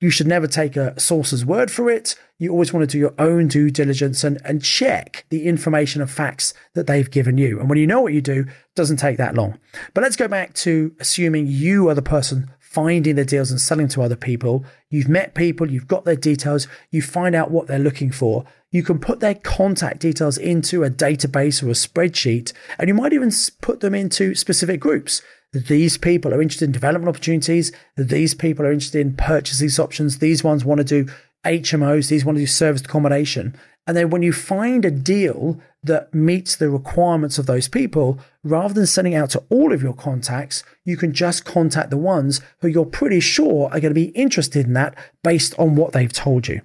you 0.00 0.08
should 0.08 0.26
never 0.26 0.46
take 0.46 0.76
a 0.76 0.98
source's 0.98 1.44
word 1.44 1.70
for 1.70 1.90
it. 1.90 2.16
You 2.38 2.50
always 2.52 2.72
want 2.72 2.88
to 2.88 2.92
do 2.92 2.98
your 2.98 3.14
own 3.18 3.48
due 3.48 3.70
diligence 3.70 4.24
and, 4.24 4.40
and 4.46 4.64
check 4.64 5.26
the 5.28 5.44
information 5.44 6.00
and 6.00 6.10
facts 6.10 6.54
that 6.72 6.86
they've 6.86 7.10
given 7.10 7.36
you. 7.36 7.60
And 7.60 7.68
when 7.68 7.78
you 7.78 7.86
know 7.86 8.00
what 8.00 8.14
you 8.14 8.22
do, 8.22 8.40
it 8.40 8.74
doesn't 8.74 8.96
take 8.96 9.18
that 9.18 9.34
long. 9.34 9.58
But 9.92 10.02
let's 10.02 10.16
go 10.16 10.26
back 10.26 10.54
to 10.54 10.94
assuming 11.00 11.48
you 11.48 11.90
are 11.90 11.94
the 11.94 12.00
person 12.00 12.50
finding 12.70 13.16
the 13.16 13.24
deals 13.24 13.50
and 13.50 13.60
selling 13.60 13.88
to 13.88 14.02
other 14.02 14.16
people. 14.16 14.64
You've 14.88 15.08
met 15.08 15.34
people, 15.34 15.70
you've 15.70 15.88
got 15.88 16.04
their 16.04 16.16
details, 16.16 16.68
you 16.90 17.02
find 17.02 17.34
out 17.34 17.50
what 17.50 17.66
they're 17.66 17.78
looking 17.78 18.12
for. 18.12 18.44
You 18.70 18.82
can 18.82 18.98
put 18.98 19.20
their 19.20 19.34
contact 19.34 19.98
details 20.00 20.38
into 20.38 20.84
a 20.84 20.90
database 20.90 21.62
or 21.62 21.66
a 21.66 21.72
spreadsheet, 21.72 22.52
and 22.78 22.88
you 22.88 22.94
might 22.94 23.12
even 23.12 23.32
put 23.60 23.80
them 23.80 23.94
into 23.94 24.34
specific 24.34 24.80
groups 24.80 25.20
these 25.52 25.98
people 25.98 26.32
are 26.32 26.40
interested 26.40 26.66
in 26.66 26.72
development 26.72 27.08
opportunities. 27.08 27.72
These 27.96 28.34
people 28.34 28.64
are 28.64 28.72
interested 28.72 29.00
in 29.00 29.16
purchase 29.16 29.58
these 29.58 29.80
options. 29.80 30.18
These 30.18 30.44
ones 30.44 30.64
want 30.64 30.78
to 30.78 30.84
do 30.84 31.12
HMOs. 31.44 32.08
These 32.08 32.24
want 32.24 32.36
to 32.36 32.42
do 32.42 32.46
serviced 32.46 32.86
accommodation. 32.86 33.56
And 33.90 33.96
then 33.96 34.10
when 34.10 34.22
you 34.22 34.32
find 34.32 34.84
a 34.84 34.90
deal 34.92 35.60
that 35.82 36.14
meets 36.14 36.54
the 36.54 36.70
requirements 36.70 37.38
of 37.38 37.46
those 37.46 37.66
people, 37.66 38.20
rather 38.44 38.72
than 38.72 38.86
sending 38.86 39.16
out 39.16 39.30
to 39.30 39.42
all 39.48 39.72
of 39.72 39.82
your 39.82 39.94
contacts, 39.94 40.62
you 40.84 40.96
can 40.96 41.12
just 41.12 41.44
contact 41.44 41.90
the 41.90 41.96
ones 41.96 42.40
who 42.60 42.68
you're 42.68 42.84
pretty 42.84 43.18
sure 43.18 43.64
are 43.72 43.80
going 43.80 43.90
to 43.90 43.94
be 44.00 44.10
interested 44.10 44.64
in 44.64 44.74
that 44.74 44.96
based 45.24 45.58
on 45.58 45.74
what 45.74 45.92
they've 45.92 46.12
told 46.12 46.46
you. 46.46 46.60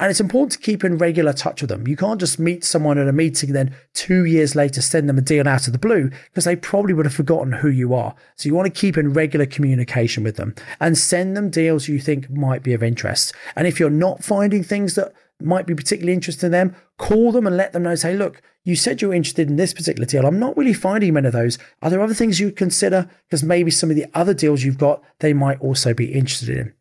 And 0.00 0.10
it's 0.10 0.20
important 0.20 0.52
to 0.52 0.58
keep 0.58 0.82
in 0.82 0.96
regular 0.96 1.34
touch 1.34 1.60
with 1.60 1.68
them. 1.68 1.86
You 1.86 1.96
can't 1.96 2.18
just 2.18 2.38
meet 2.38 2.64
someone 2.64 2.96
at 2.96 3.06
a 3.06 3.12
meeting, 3.12 3.52
then 3.52 3.74
two 3.92 4.24
years 4.24 4.56
later 4.56 4.80
send 4.80 5.10
them 5.10 5.18
a 5.18 5.22
deal 5.22 5.46
out 5.46 5.66
of 5.66 5.74
the 5.74 5.78
blue 5.78 6.10
because 6.30 6.46
they 6.46 6.56
probably 6.56 6.94
would 6.94 7.04
have 7.04 7.14
forgotten 7.14 7.52
who 7.52 7.68
you 7.68 7.92
are. 7.92 8.14
So 8.36 8.48
you 8.48 8.54
want 8.54 8.72
to 8.72 8.80
keep 8.80 8.96
in 8.96 9.12
regular 9.12 9.44
communication 9.44 10.24
with 10.24 10.36
them 10.36 10.54
and 10.80 10.96
send 10.96 11.36
them 11.36 11.50
deals 11.50 11.88
you 11.88 12.00
think 12.00 12.30
might 12.30 12.62
be 12.62 12.72
of 12.72 12.82
interest. 12.82 13.34
And 13.56 13.66
if 13.66 13.78
you're 13.78 13.90
not 13.90 14.24
finding 14.24 14.64
things 14.64 14.94
that 14.94 15.12
might 15.44 15.66
be 15.66 15.74
particularly 15.74 16.12
interesting 16.12 16.48
to 16.48 16.50
them, 16.50 16.76
call 16.98 17.32
them 17.32 17.46
and 17.46 17.56
let 17.56 17.72
them 17.72 17.82
know, 17.82 17.94
say, 17.94 18.16
look, 18.16 18.42
you 18.64 18.76
said 18.76 19.02
you're 19.02 19.14
interested 19.14 19.48
in 19.48 19.56
this 19.56 19.74
particular 19.74 20.06
deal. 20.06 20.26
I'm 20.26 20.38
not 20.38 20.56
really 20.56 20.72
finding 20.72 21.14
many 21.14 21.26
of 21.26 21.32
those. 21.32 21.58
Are 21.80 21.90
there 21.90 22.00
other 22.00 22.14
things 22.14 22.38
you'd 22.38 22.56
consider? 22.56 23.08
Because 23.28 23.42
maybe 23.42 23.70
some 23.70 23.90
of 23.90 23.96
the 23.96 24.06
other 24.14 24.34
deals 24.34 24.62
you've 24.62 24.78
got, 24.78 25.02
they 25.18 25.32
might 25.32 25.60
also 25.60 25.94
be 25.94 26.12
interested 26.12 26.48
in. 26.48 26.72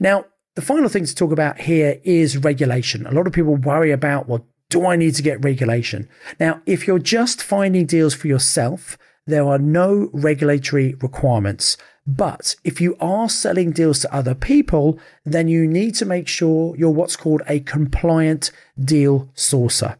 Now, 0.00 0.26
the 0.56 0.62
final 0.62 0.88
thing 0.88 1.04
to 1.04 1.14
talk 1.14 1.32
about 1.32 1.60
here 1.60 2.00
is 2.02 2.38
regulation. 2.38 3.06
A 3.06 3.12
lot 3.12 3.26
of 3.26 3.32
people 3.32 3.56
worry 3.56 3.92
about, 3.92 4.28
well, 4.28 4.46
do 4.68 4.86
I 4.86 4.96
need 4.96 5.14
to 5.14 5.22
get 5.22 5.44
regulation? 5.44 6.08
Now, 6.40 6.60
if 6.66 6.86
you're 6.86 6.98
just 6.98 7.42
finding 7.42 7.86
deals 7.86 8.14
for 8.14 8.26
yourself, 8.26 8.98
there 9.26 9.46
are 9.46 9.58
no 9.58 10.10
regulatory 10.12 10.94
requirements. 10.94 11.76
But 12.06 12.54
if 12.62 12.80
you 12.80 12.96
are 13.00 13.28
selling 13.28 13.72
deals 13.72 13.98
to 14.00 14.14
other 14.14 14.34
people, 14.34 14.98
then 15.24 15.48
you 15.48 15.66
need 15.66 15.94
to 15.96 16.04
make 16.04 16.28
sure 16.28 16.76
you're 16.76 16.90
what's 16.90 17.16
called 17.16 17.42
a 17.48 17.60
compliant 17.60 18.52
deal 18.78 19.28
sourcer. 19.34 19.96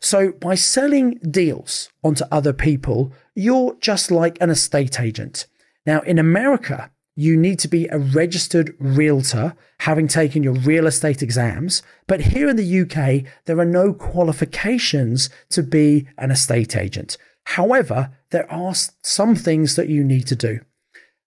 So 0.00 0.32
by 0.32 0.54
selling 0.54 1.14
deals 1.18 1.90
onto 2.02 2.24
other 2.30 2.52
people, 2.52 3.12
you're 3.34 3.76
just 3.80 4.10
like 4.10 4.38
an 4.40 4.50
estate 4.50 5.00
agent. 5.00 5.46
Now, 5.86 6.00
in 6.00 6.18
America, 6.18 6.90
you 7.16 7.36
need 7.36 7.58
to 7.60 7.68
be 7.68 7.86
a 7.88 7.98
registered 7.98 8.74
realtor, 8.78 9.54
having 9.80 10.08
taken 10.08 10.42
your 10.42 10.54
real 10.54 10.86
estate 10.86 11.22
exams. 11.22 11.82
But 12.06 12.20
here 12.20 12.48
in 12.48 12.56
the 12.56 12.80
UK, 12.80 13.30
there 13.46 13.58
are 13.58 13.64
no 13.64 13.92
qualifications 13.92 15.28
to 15.50 15.62
be 15.62 16.06
an 16.16 16.30
estate 16.30 16.76
agent. 16.76 17.16
However, 17.44 18.10
there 18.30 18.50
are 18.50 18.74
some 19.02 19.34
things 19.34 19.76
that 19.76 19.88
you 19.88 20.04
need 20.04 20.26
to 20.28 20.36
do. 20.36 20.60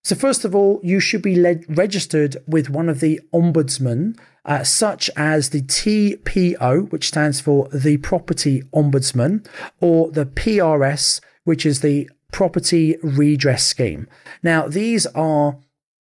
So, 0.04 0.16
first 0.16 0.44
of 0.44 0.54
all, 0.54 0.82
you 0.84 1.00
should 1.00 1.22
be 1.22 1.36
led, 1.36 1.66
registered 1.78 2.36
with 2.46 2.70
one 2.70 2.90
of 2.90 3.00
the 3.00 3.22
ombudsmen, 3.34 4.18
uh, 4.44 4.64
such 4.64 5.10
as 5.16 5.50
the 5.50 5.62
TPO, 5.62 6.92
which 6.92 7.08
stands 7.08 7.40
for 7.40 7.70
the 7.70 7.98
Property 7.98 8.64
Ombudsman, 8.74 9.48
or 9.80 10.12
the 10.12 10.26
PRS, 10.26 11.22
which 11.46 11.66
is 11.66 11.80
the 11.80 12.10
Property 12.34 12.98
Redress 13.02 13.66
Scheme. 13.66 14.08
Now, 14.42 14.68
these 14.68 15.06
are 15.08 15.58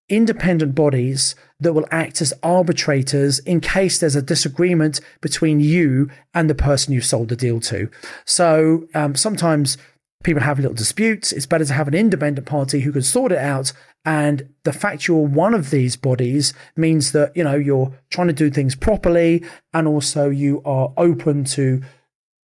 independent 0.09 0.75
bodies 0.75 1.35
that 1.61 1.71
will 1.71 1.87
act 1.89 2.21
as 2.21 2.33
arbitrators 2.43 3.39
in 3.39 3.61
case 3.61 3.99
there's 3.99 4.17
a 4.17 4.21
disagreement 4.21 4.99
between 5.21 5.61
you 5.61 6.09
and 6.33 6.49
the 6.49 6.55
person 6.55 6.93
you've 6.93 7.05
sold 7.05 7.29
the 7.29 7.37
deal 7.37 7.61
to. 7.61 7.89
So 8.25 8.87
um, 8.93 9.15
sometimes 9.15 9.77
people 10.23 10.41
have 10.41 10.59
little 10.59 10.73
disputes. 10.73 11.31
It's 11.31 11.45
better 11.45 11.65
to 11.65 11.73
have 11.73 11.87
an 11.87 11.93
independent 11.93 12.47
party 12.47 12.79
who 12.79 12.91
can 12.91 13.01
sort 13.01 13.31
it 13.31 13.37
out. 13.37 13.73
And 14.05 14.49
the 14.63 14.73
fact 14.73 15.07
you're 15.07 15.27
one 15.27 15.53
of 15.53 15.69
these 15.69 15.95
bodies 15.95 16.53
means 16.75 17.11
that, 17.11 17.35
you 17.35 17.43
know, 17.43 17.55
you're 17.55 17.93
trying 18.09 18.27
to 18.27 18.33
do 18.33 18.49
things 18.49 18.75
properly 18.75 19.43
and 19.73 19.87
also 19.87 20.29
you 20.29 20.61
are 20.65 20.93
open 20.97 21.43
to 21.45 21.81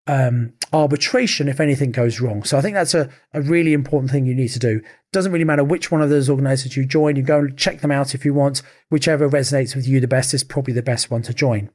um, 0.07 0.53
arbitration 0.71 1.47
if 1.47 1.59
anything 1.59 1.91
goes 1.91 2.19
wrong. 2.19 2.43
So 2.43 2.57
I 2.57 2.61
think 2.61 2.75
that's 2.75 2.93
a, 2.93 3.09
a 3.33 3.41
really 3.41 3.73
important 3.73 4.11
thing 4.11 4.25
you 4.25 4.35
need 4.35 4.49
to 4.49 4.59
do. 4.59 4.81
Doesn't 5.11 5.31
really 5.31 5.45
matter 5.45 5.63
which 5.63 5.91
one 5.91 6.01
of 6.01 6.09
those 6.09 6.29
organizations 6.29 6.77
you 6.77 6.85
join, 6.85 7.15
you 7.15 7.23
go 7.23 7.39
and 7.39 7.57
check 7.57 7.81
them 7.81 7.91
out 7.91 8.13
if 8.13 8.25
you 8.25 8.33
want. 8.33 8.61
Whichever 8.89 9.29
resonates 9.29 9.75
with 9.75 9.87
you 9.87 9.99
the 9.99 10.07
best 10.07 10.33
is 10.33 10.43
probably 10.43 10.73
the 10.73 10.83
best 10.83 11.09
one 11.09 11.21
to 11.23 11.33
join. 11.33 11.69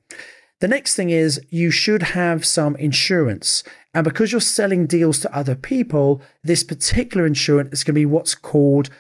The 0.61 0.69
next 0.69 0.95
thing 0.95 1.11
is 1.11 1.41
you 1.51 1.71
should 1.71 2.03
have 2.03 2.45
some 2.45 2.77
insurance. 2.77 3.65
And 3.95 4.05
because 4.05 4.31
you're 4.31 4.41
selling 4.41 4.87
deals 4.87 5.19
to 5.21 5.37
other 5.37 5.55
people, 5.55 6.23
this 6.45 6.63
particular 6.63 7.27
insurance 7.27 7.73
is 7.73 7.85
going 7.85 7.95
to 7.95 8.01
be 8.01 8.07
what's 8.07 8.35
called 8.35 8.91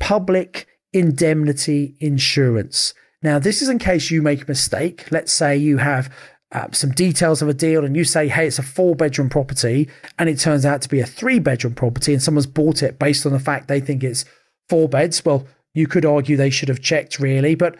public 0.00 0.66
indemnity 0.92 1.96
insurance. 2.00 2.94
Now, 3.22 3.38
this 3.38 3.62
is 3.62 3.68
in 3.68 3.78
case 3.78 4.10
you 4.10 4.22
make 4.22 4.42
a 4.42 4.48
mistake. 4.50 5.10
Let's 5.10 5.32
say 5.32 5.56
you 5.56 5.78
have 5.78 6.12
uh, 6.52 6.68
some 6.72 6.90
details 6.90 7.42
of 7.42 7.48
a 7.48 7.54
deal 7.54 7.84
and 7.84 7.96
you 7.96 8.04
say, 8.04 8.28
hey, 8.28 8.46
it's 8.46 8.58
a 8.58 8.62
four 8.62 8.94
bedroom 8.94 9.28
property, 9.28 9.88
and 10.18 10.28
it 10.28 10.38
turns 10.38 10.64
out 10.64 10.82
to 10.82 10.88
be 10.88 11.00
a 11.00 11.06
three 11.06 11.38
bedroom 11.38 11.74
property, 11.74 12.12
and 12.12 12.22
someone's 12.22 12.46
bought 12.46 12.82
it 12.82 12.98
based 12.98 13.26
on 13.26 13.32
the 13.32 13.40
fact 13.40 13.66
they 13.66 13.80
think 13.80 14.04
it's 14.04 14.24
four 14.68 14.88
beds, 14.88 15.24
well, 15.24 15.46
you 15.74 15.86
could 15.86 16.04
argue 16.04 16.36
they 16.36 16.50
should 16.50 16.68
have 16.68 16.80
checked 16.80 17.18
really, 17.18 17.54
but 17.54 17.76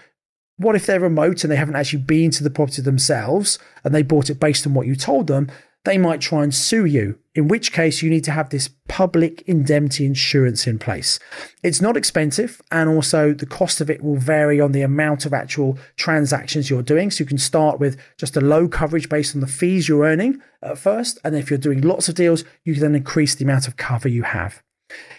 what 0.56 0.76
if 0.76 0.86
they're 0.86 1.00
remote 1.00 1.42
and 1.42 1.50
they 1.50 1.56
haven't 1.56 1.76
actually 1.76 2.02
been 2.02 2.30
to 2.32 2.44
the 2.44 2.50
property 2.50 2.82
themselves 2.82 3.58
and 3.82 3.94
they 3.94 4.02
bought 4.02 4.30
it 4.30 4.40
based 4.40 4.66
on 4.66 4.74
what 4.74 4.86
you 4.86 4.94
told 4.94 5.26
them? 5.26 5.50
They 5.84 5.98
might 5.98 6.22
try 6.22 6.42
and 6.42 6.54
sue 6.54 6.86
you, 6.86 7.18
in 7.34 7.46
which 7.46 7.70
case 7.70 8.00
you 8.00 8.08
need 8.08 8.24
to 8.24 8.30
have 8.30 8.48
this 8.48 8.70
public 8.88 9.42
indemnity 9.42 10.06
insurance 10.06 10.66
in 10.66 10.78
place. 10.78 11.18
It's 11.62 11.82
not 11.82 11.94
expensive, 11.94 12.62
and 12.72 12.88
also 12.88 13.34
the 13.34 13.44
cost 13.44 13.82
of 13.82 13.90
it 13.90 14.02
will 14.02 14.16
vary 14.16 14.62
on 14.62 14.72
the 14.72 14.80
amount 14.80 15.26
of 15.26 15.34
actual 15.34 15.78
transactions 15.96 16.70
you're 16.70 16.82
doing. 16.82 17.10
So 17.10 17.22
you 17.22 17.28
can 17.28 17.36
start 17.36 17.80
with 17.80 18.00
just 18.16 18.34
a 18.34 18.40
low 18.40 18.66
coverage 18.66 19.10
based 19.10 19.34
on 19.34 19.42
the 19.42 19.46
fees 19.46 19.86
you're 19.86 20.06
earning 20.06 20.40
at 20.62 20.78
first, 20.78 21.18
and 21.22 21.36
if 21.36 21.50
you're 21.50 21.58
doing 21.58 21.82
lots 21.82 22.08
of 22.08 22.14
deals, 22.14 22.44
you 22.64 22.72
can 22.72 22.82
then 22.82 22.94
increase 22.94 23.34
the 23.34 23.44
amount 23.44 23.68
of 23.68 23.76
cover 23.76 24.08
you 24.08 24.22
have. 24.22 24.62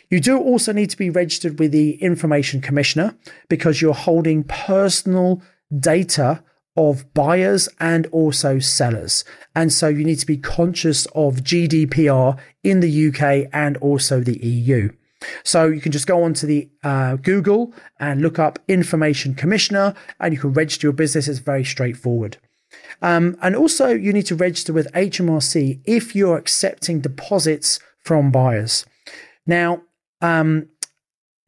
You 0.09 0.19
do 0.19 0.37
also 0.37 0.71
need 0.71 0.89
to 0.91 0.97
be 0.97 1.09
registered 1.09 1.59
with 1.59 1.71
the 1.71 1.95
Information 1.95 2.61
Commissioner 2.61 3.15
because 3.49 3.81
you're 3.81 3.93
holding 3.93 4.43
personal 4.43 5.41
data 5.79 6.43
of 6.77 7.13
buyers 7.13 7.69
and 7.79 8.05
also 8.07 8.59
sellers. 8.59 9.23
And 9.55 9.71
so 9.71 9.87
you 9.87 10.03
need 10.03 10.19
to 10.19 10.25
be 10.25 10.37
conscious 10.37 11.05
of 11.07 11.37
GDPR 11.37 12.37
in 12.63 12.81
the 12.81 13.07
UK 13.07 13.49
and 13.53 13.77
also 13.77 14.19
the 14.19 14.37
EU. 14.45 14.91
So 15.43 15.67
you 15.67 15.81
can 15.81 15.91
just 15.91 16.07
go 16.07 16.23
onto 16.23 16.45
the 16.45 16.69
uh, 16.83 17.15
Google 17.15 17.73
and 17.99 18.21
look 18.21 18.37
up 18.37 18.59
Information 18.67 19.33
Commissioner 19.33 19.95
and 20.19 20.33
you 20.33 20.39
can 20.39 20.53
register 20.53 20.87
your 20.87 20.93
business. 20.93 21.27
It's 21.27 21.39
very 21.39 21.63
straightforward. 21.63 22.37
Um, 23.01 23.37
and 23.41 23.55
also 23.55 23.89
you 23.89 24.13
need 24.13 24.25
to 24.27 24.35
register 24.35 24.73
with 24.73 24.91
HMRC 24.93 25.79
if 25.85 26.15
you're 26.15 26.37
accepting 26.37 26.99
deposits 26.99 27.79
from 27.99 28.31
buyers. 28.31 28.85
Now, 29.45 29.83
um, 30.21 30.69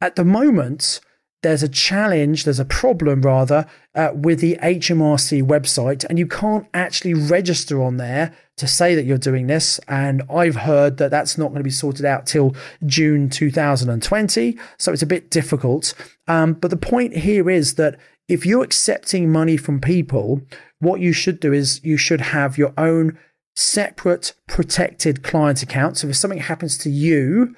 at 0.00 0.16
the 0.16 0.24
moment, 0.24 1.00
there's 1.42 1.62
a 1.62 1.68
challenge, 1.68 2.44
there's 2.44 2.58
a 2.58 2.64
problem 2.64 3.22
rather, 3.22 3.66
uh, 3.94 4.10
with 4.12 4.40
the 4.40 4.58
HMRC 4.60 5.42
website, 5.42 6.04
and 6.04 6.18
you 6.18 6.26
can't 6.26 6.66
actually 6.74 7.14
register 7.14 7.82
on 7.82 7.96
there 7.96 8.34
to 8.56 8.66
say 8.66 8.96
that 8.96 9.04
you're 9.04 9.18
doing 9.18 9.46
this. 9.46 9.78
And 9.86 10.22
I've 10.28 10.56
heard 10.56 10.96
that 10.96 11.12
that's 11.12 11.38
not 11.38 11.48
going 11.48 11.58
to 11.60 11.64
be 11.64 11.70
sorted 11.70 12.04
out 12.04 12.26
till 12.26 12.56
June 12.86 13.30
2020. 13.30 14.58
So 14.78 14.92
it's 14.92 15.02
a 15.02 15.06
bit 15.06 15.30
difficult. 15.30 15.94
Um, 16.26 16.54
but 16.54 16.70
the 16.70 16.76
point 16.76 17.16
here 17.16 17.48
is 17.48 17.74
that 17.74 17.98
if 18.28 18.44
you're 18.44 18.64
accepting 18.64 19.30
money 19.30 19.56
from 19.56 19.80
people, 19.80 20.42
what 20.80 21.00
you 21.00 21.12
should 21.12 21.40
do 21.40 21.52
is 21.52 21.80
you 21.84 21.96
should 21.96 22.20
have 22.20 22.58
your 22.58 22.74
own 22.76 23.16
separate 23.54 24.34
protected 24.46 25.22
client 25.22 25.62
account. 25.62 25.96
So 25.98 26.08
if 26.08 26.16
something 26.16 26.40
happens 26.40 26.76
to 26.78 26.90
you, 26.90 27.54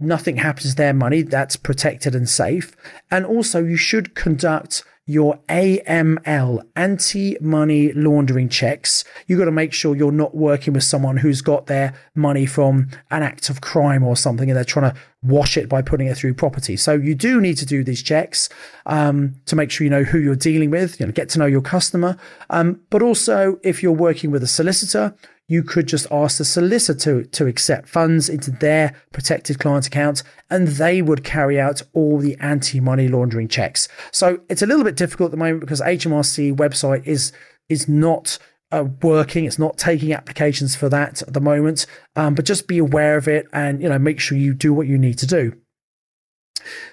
nothing 0.00 0.36
happens 0.36 0.70
to 0.70 0.76
their 0.76 0.94
money. 0.94 1.22
That's 1.22 1.56
protected 1.56 2.14
and 2.14 2.28
safe. 2.28 2.76
And 3.10 3.24
also, 3.26 3.62
you 3.62 3.76
should 3.76 4.14
conduct 4.14 4.84
your 5.06 5.38
AML, 5.50 6.62
anti 6.76 7.36
money 7.40 7.92
laundering 7.92 8.48
checks. 8.48 9.04
You've 9.26 9.38
got 9.38 9.44
to 9.44 9.52
make 9.52 9.72
sure 9.72 9.94
you're 9.94 10.10
not 10.10 10.34
working 10.34 10.72
with 10.72 10.82
someone 10.82 11.18
who's 11.18 11.42
got 11.42 11.66
their 11.66 11.94
money 12.14 12.46
from 12.46 12.88
an 13.10 13.22
act 13.22 13.50
of 13.50 13.60
crime 13.60 14.02
or 14.02 14.16
something 14.16 14.48
and 14.48 14.56
they're 14.56 14.64
trying 14.64 14.90
to 14.90 14.98
wash 15.22 15.56
it 15.58 15.68
by 15.68 15.82
putting 15.82 16.06
it 16.06 16.16
through 16.16 16.34
property. 16.34 16.76
So 16.76 16.94
you 16.94 17.14
do 17.14 17.40
need 17.40 17.58
to 17.58 17.66
do 17.66 17.84
these 17.84 18.02
checks 18.02 18.48
um, 18.86 19.34
to 19.46 19.56
make 19.56 19.70
sure 19.70 19.84
you 19.84 19.90
know 19.90 20.04
who 20.04 20.18
you're 20.18 20.36
dealing 20.36 20.70
with, 20.70 20.98
you 20.98 21.06
know, 21.06 21.12
get 21.12 21.28
to 21.30 21.38
know 21.38 21.46
your 21.46 21.62
customer. 21.62 22.16
Um, 22.48 22.80
but 22.88 23.02
also, 23.02 23.58
if 23.62 23.82
you're 23.82 23.92
working 23.92 24.30
with 24.30 24.42
a 24.42 24.48
solicitor, 24.48 25.14
you 25.48 25.62
could 25.62 25.86
just 25.86 26.06
ask 26.10 26.38
the 26.38 26.44
solicitor 26.44 27.22
to, 27.22 27.28
to 27.30 27.46
accept 27.46 27.88
funds 27.88 28.28
into 28.28 28.50
their 28.50 28.94
protected 29.12 29.58
client 29.58 29.86
account 29.86 30.22
and 30.48 30.68
they 30.68 31.02
would 31.02 31.22
carry 31.22 31.60
out 31.60 31.82
all 31.92 32.18
the 32.18 32.36
anti 32.40 32.80
money 32.80 33.08
laundering 33.08 33.48
checks. 33.48 33.88
So 34.10 34.40
it's 34.48 34.62
a 34.62 34.66
little 34.66 34.84
bit 34.84 34.96
difficult 34.96 35.28
at 35.28 35.30
the 35.32 35.36
moment 35.36 35.60
because 35.60 35.80
HMRC 35.80 36.56
website 36.56 37.06
is 37.06 37.32
is 37.68 37.88
not 37.88 38.38
uh, 38.72 38.84
working. 39.02 39.44
It's 39.44 39.58
not 39.58 39.78
taking 39.78 40.12
applications 40.12 40.74
for 40.74 40.88
that 40.88 41.22
at 41.22 41.32
the 41.32 41.40
moment. 41.40 41.86
Um, 42.16 42.34
but 42.34 42.44
just 42.44 42.66
be 42.66 42.78
aware 42.78 43.16
of 43.16 43.28
it 43.28 43.46
and 43.52 43.82
you 43.82 43.88
know 43.88 43.98
make 43.98 44.20
sure 44.20 44.38
you 44.38 44.54
do 44.54 44.72
what 44.72 44.86
you 44.86 44.98
need 44.98 45.18
to 45.18 45.26
do. 45.26 45.56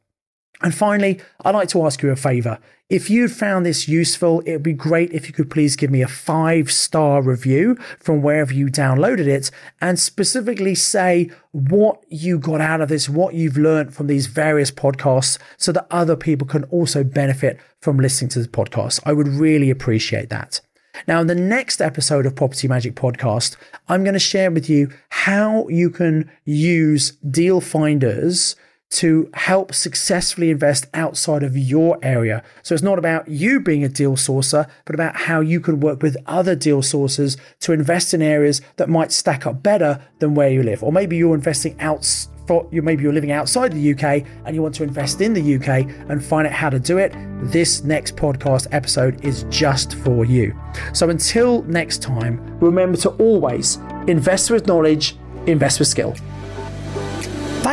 And 0.62 0.74
finally, 0.74 1.20
I'd 1.44 1.54
like 1.54 1.68
to 1.70 1.84
ask 1.84 2.02
you 2.02 2.10
a 2.10 2.16
favor. 2.16 2.58
If 2.88 3.10
you 3.10 3.28
found 3.28 3.66
this 3.66 3.88
useful, 3.88 4.40
it 4.40 4.52
would 4.52 4.62
be 4.62 4.72
great 4.72 5.12
if 5.12 5.26
you 5.26 5.34
could 5.34 5.50
please 5.50 5.74
give 5.74 5.90
me 5.90 6.02
a 6.02 6.08
five 6.08 6.70
star 6.70 7.22
review 7.22 7.76
from 7.98 8.22
wherever 8.22 8.52
you 8.52 8.66
downloaded 8.66 9.26
it 9.26 9.50
and 9.80 9.98
specifically 9.98 10.74
say 10.74 11.30
what 11.52 12.04
you 12.08 12.38
got 12.38 12.60
out 12.60 12.80
of 12.80 12.88
this, 12.88 13.08
what 13.08 13.34
you've 13.34 13.56
learned 13.56 13.94
from 13.94 14.06
these 14.06 14.26
various 14.26 14.70
podcasts 14.70 15.38
so 15.56 15.72
that 15.72 15.86
other 15.90 16.14
people 16.14 16.46
can 16.46 16.64
also 16.64 17.02
benefit 17.02 17.58
from 17.80 17.98
listening 17.98 18.28
to 18.30 18.40
the 18.40 18.48
podcast. 18.48 19.00
I 19.04 19.12
would 19.12 19.28
really 19.28 19.70
appreciate 19.70 20.30
that. 20.30 20.60
Now, 21.06 21.20
in 21.20 21.26
the 21.26 21.34
next 21.34 21.80
episode 21.80 22.26
of 22.26 22.34
Property 22.34 22.68
Magic 22.68 22.94
Podcast, 22.94 23.56
I'm 23.88 24.04
going 24.04 24.14
to 24.14 24.20
share 24.20 24.50
with 24.50 24.70
you 24.70 24.90
how 25.08 25.68
you 25.68 25.90
can 25.90 26.30
use 26.44 27.12
deal 27.30 27.60
finders 27.60 28.56
to 28.94 29.28
help 29.34 29.74
successfully 29.74 30.50
invest 30.50 30.86
outside 30.94 31.42
of 31.42 31.56
your 31.56 31.98
area. 32.00 32.44
So 32.62 32.74
it's 32.74 32.82
not 32.82 32.98
about 32.98 33.26
you 33.26 33.58
being 33.58 33.82
a 33.82 33.88
deal 33.88 34.14
sourcer, 34.14 34.68
but 34.84 34.94
about 34.94 35.16
how 35.16 35.40
you 35.40 35.60
can 35.60 35.80
work 35.80 36.00
with 36.00 36.16
other 36.26 36.54
deal 36.54 36.80
sources 36.80 37.36
to 37.60 37.72
invest 37.72 38.14
in 38.14 38.22
areas 38.22 38.60
that 38.76 38.88
might 38.88 39.10
stack 39.10 39.46
up 39.46 39.64
better 39.64 40.00
than 40.20 40.36
where 40.36 40.48
you 40.48 40.62
live. 40.62 40.84
Or 40.84 40.92
maybe 40.92 41.16
you're 41.16 41.34
investing 41.34 41.78
outside 41.80 42.30
for 42.46 42.68
you 42.70 42.82
maybe 42.82 43.02
you're 43.02 43.12
living 43.12 43.32
outside 43.32 43.72
the 43.72 43.94
UK 43.94 44.26
and 44.44 44.54
you 44.54 44.60
want 44.60 44.74
to 44.74 44.82
invest 44.82 45.22
in 45.22 45.32
the 45.32 45.54
UK 45.56 45.88
and 46.10 46.22
find 46.22 46.46
out 46.46 46.52
how 46.52 46.68
to 46.68 46.78
do 46.78 46.98
it, 46.98 47.14
this 47.44 47.82
next 47.84 48.16
podcast 48.16 48.66
episode 48.70 49.24
is 49.24 49.44
just 49.48 49.94
for 49.96 50.26
you. 50.26 50.54
So 50.92 51.08
until 51.08 51.62
next 51.62 52.02
time, 52.02 52.38
remember 52.60 52.98
to 52.98 53.10
always 53.12 53.76
invest 54.06 54.50
with 54.50 54.66
knowledge, 54.66 55.16
invest 55.46 55.78
with 55.78 55.88
skill. 55.88 56.14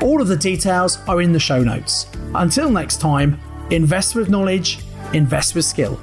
All 0.00 0.22
of 0.22 0.28
the 0.28 0.36
details 0.36 0.96
are 1.08 1.20
in 1.20 1.32
the 1.32 1.38
show 1.38 1.62
notes. 1.62 2.06
Until 2.34 2.70
next 2.70 3.02
time, 3.02 3.38
invest 3.70 4.14
with 4.14 4.30
knowledge, 4.30 4.78
invest 5.12 5.54
with 5.54 5.66
skill. 5.66 6.00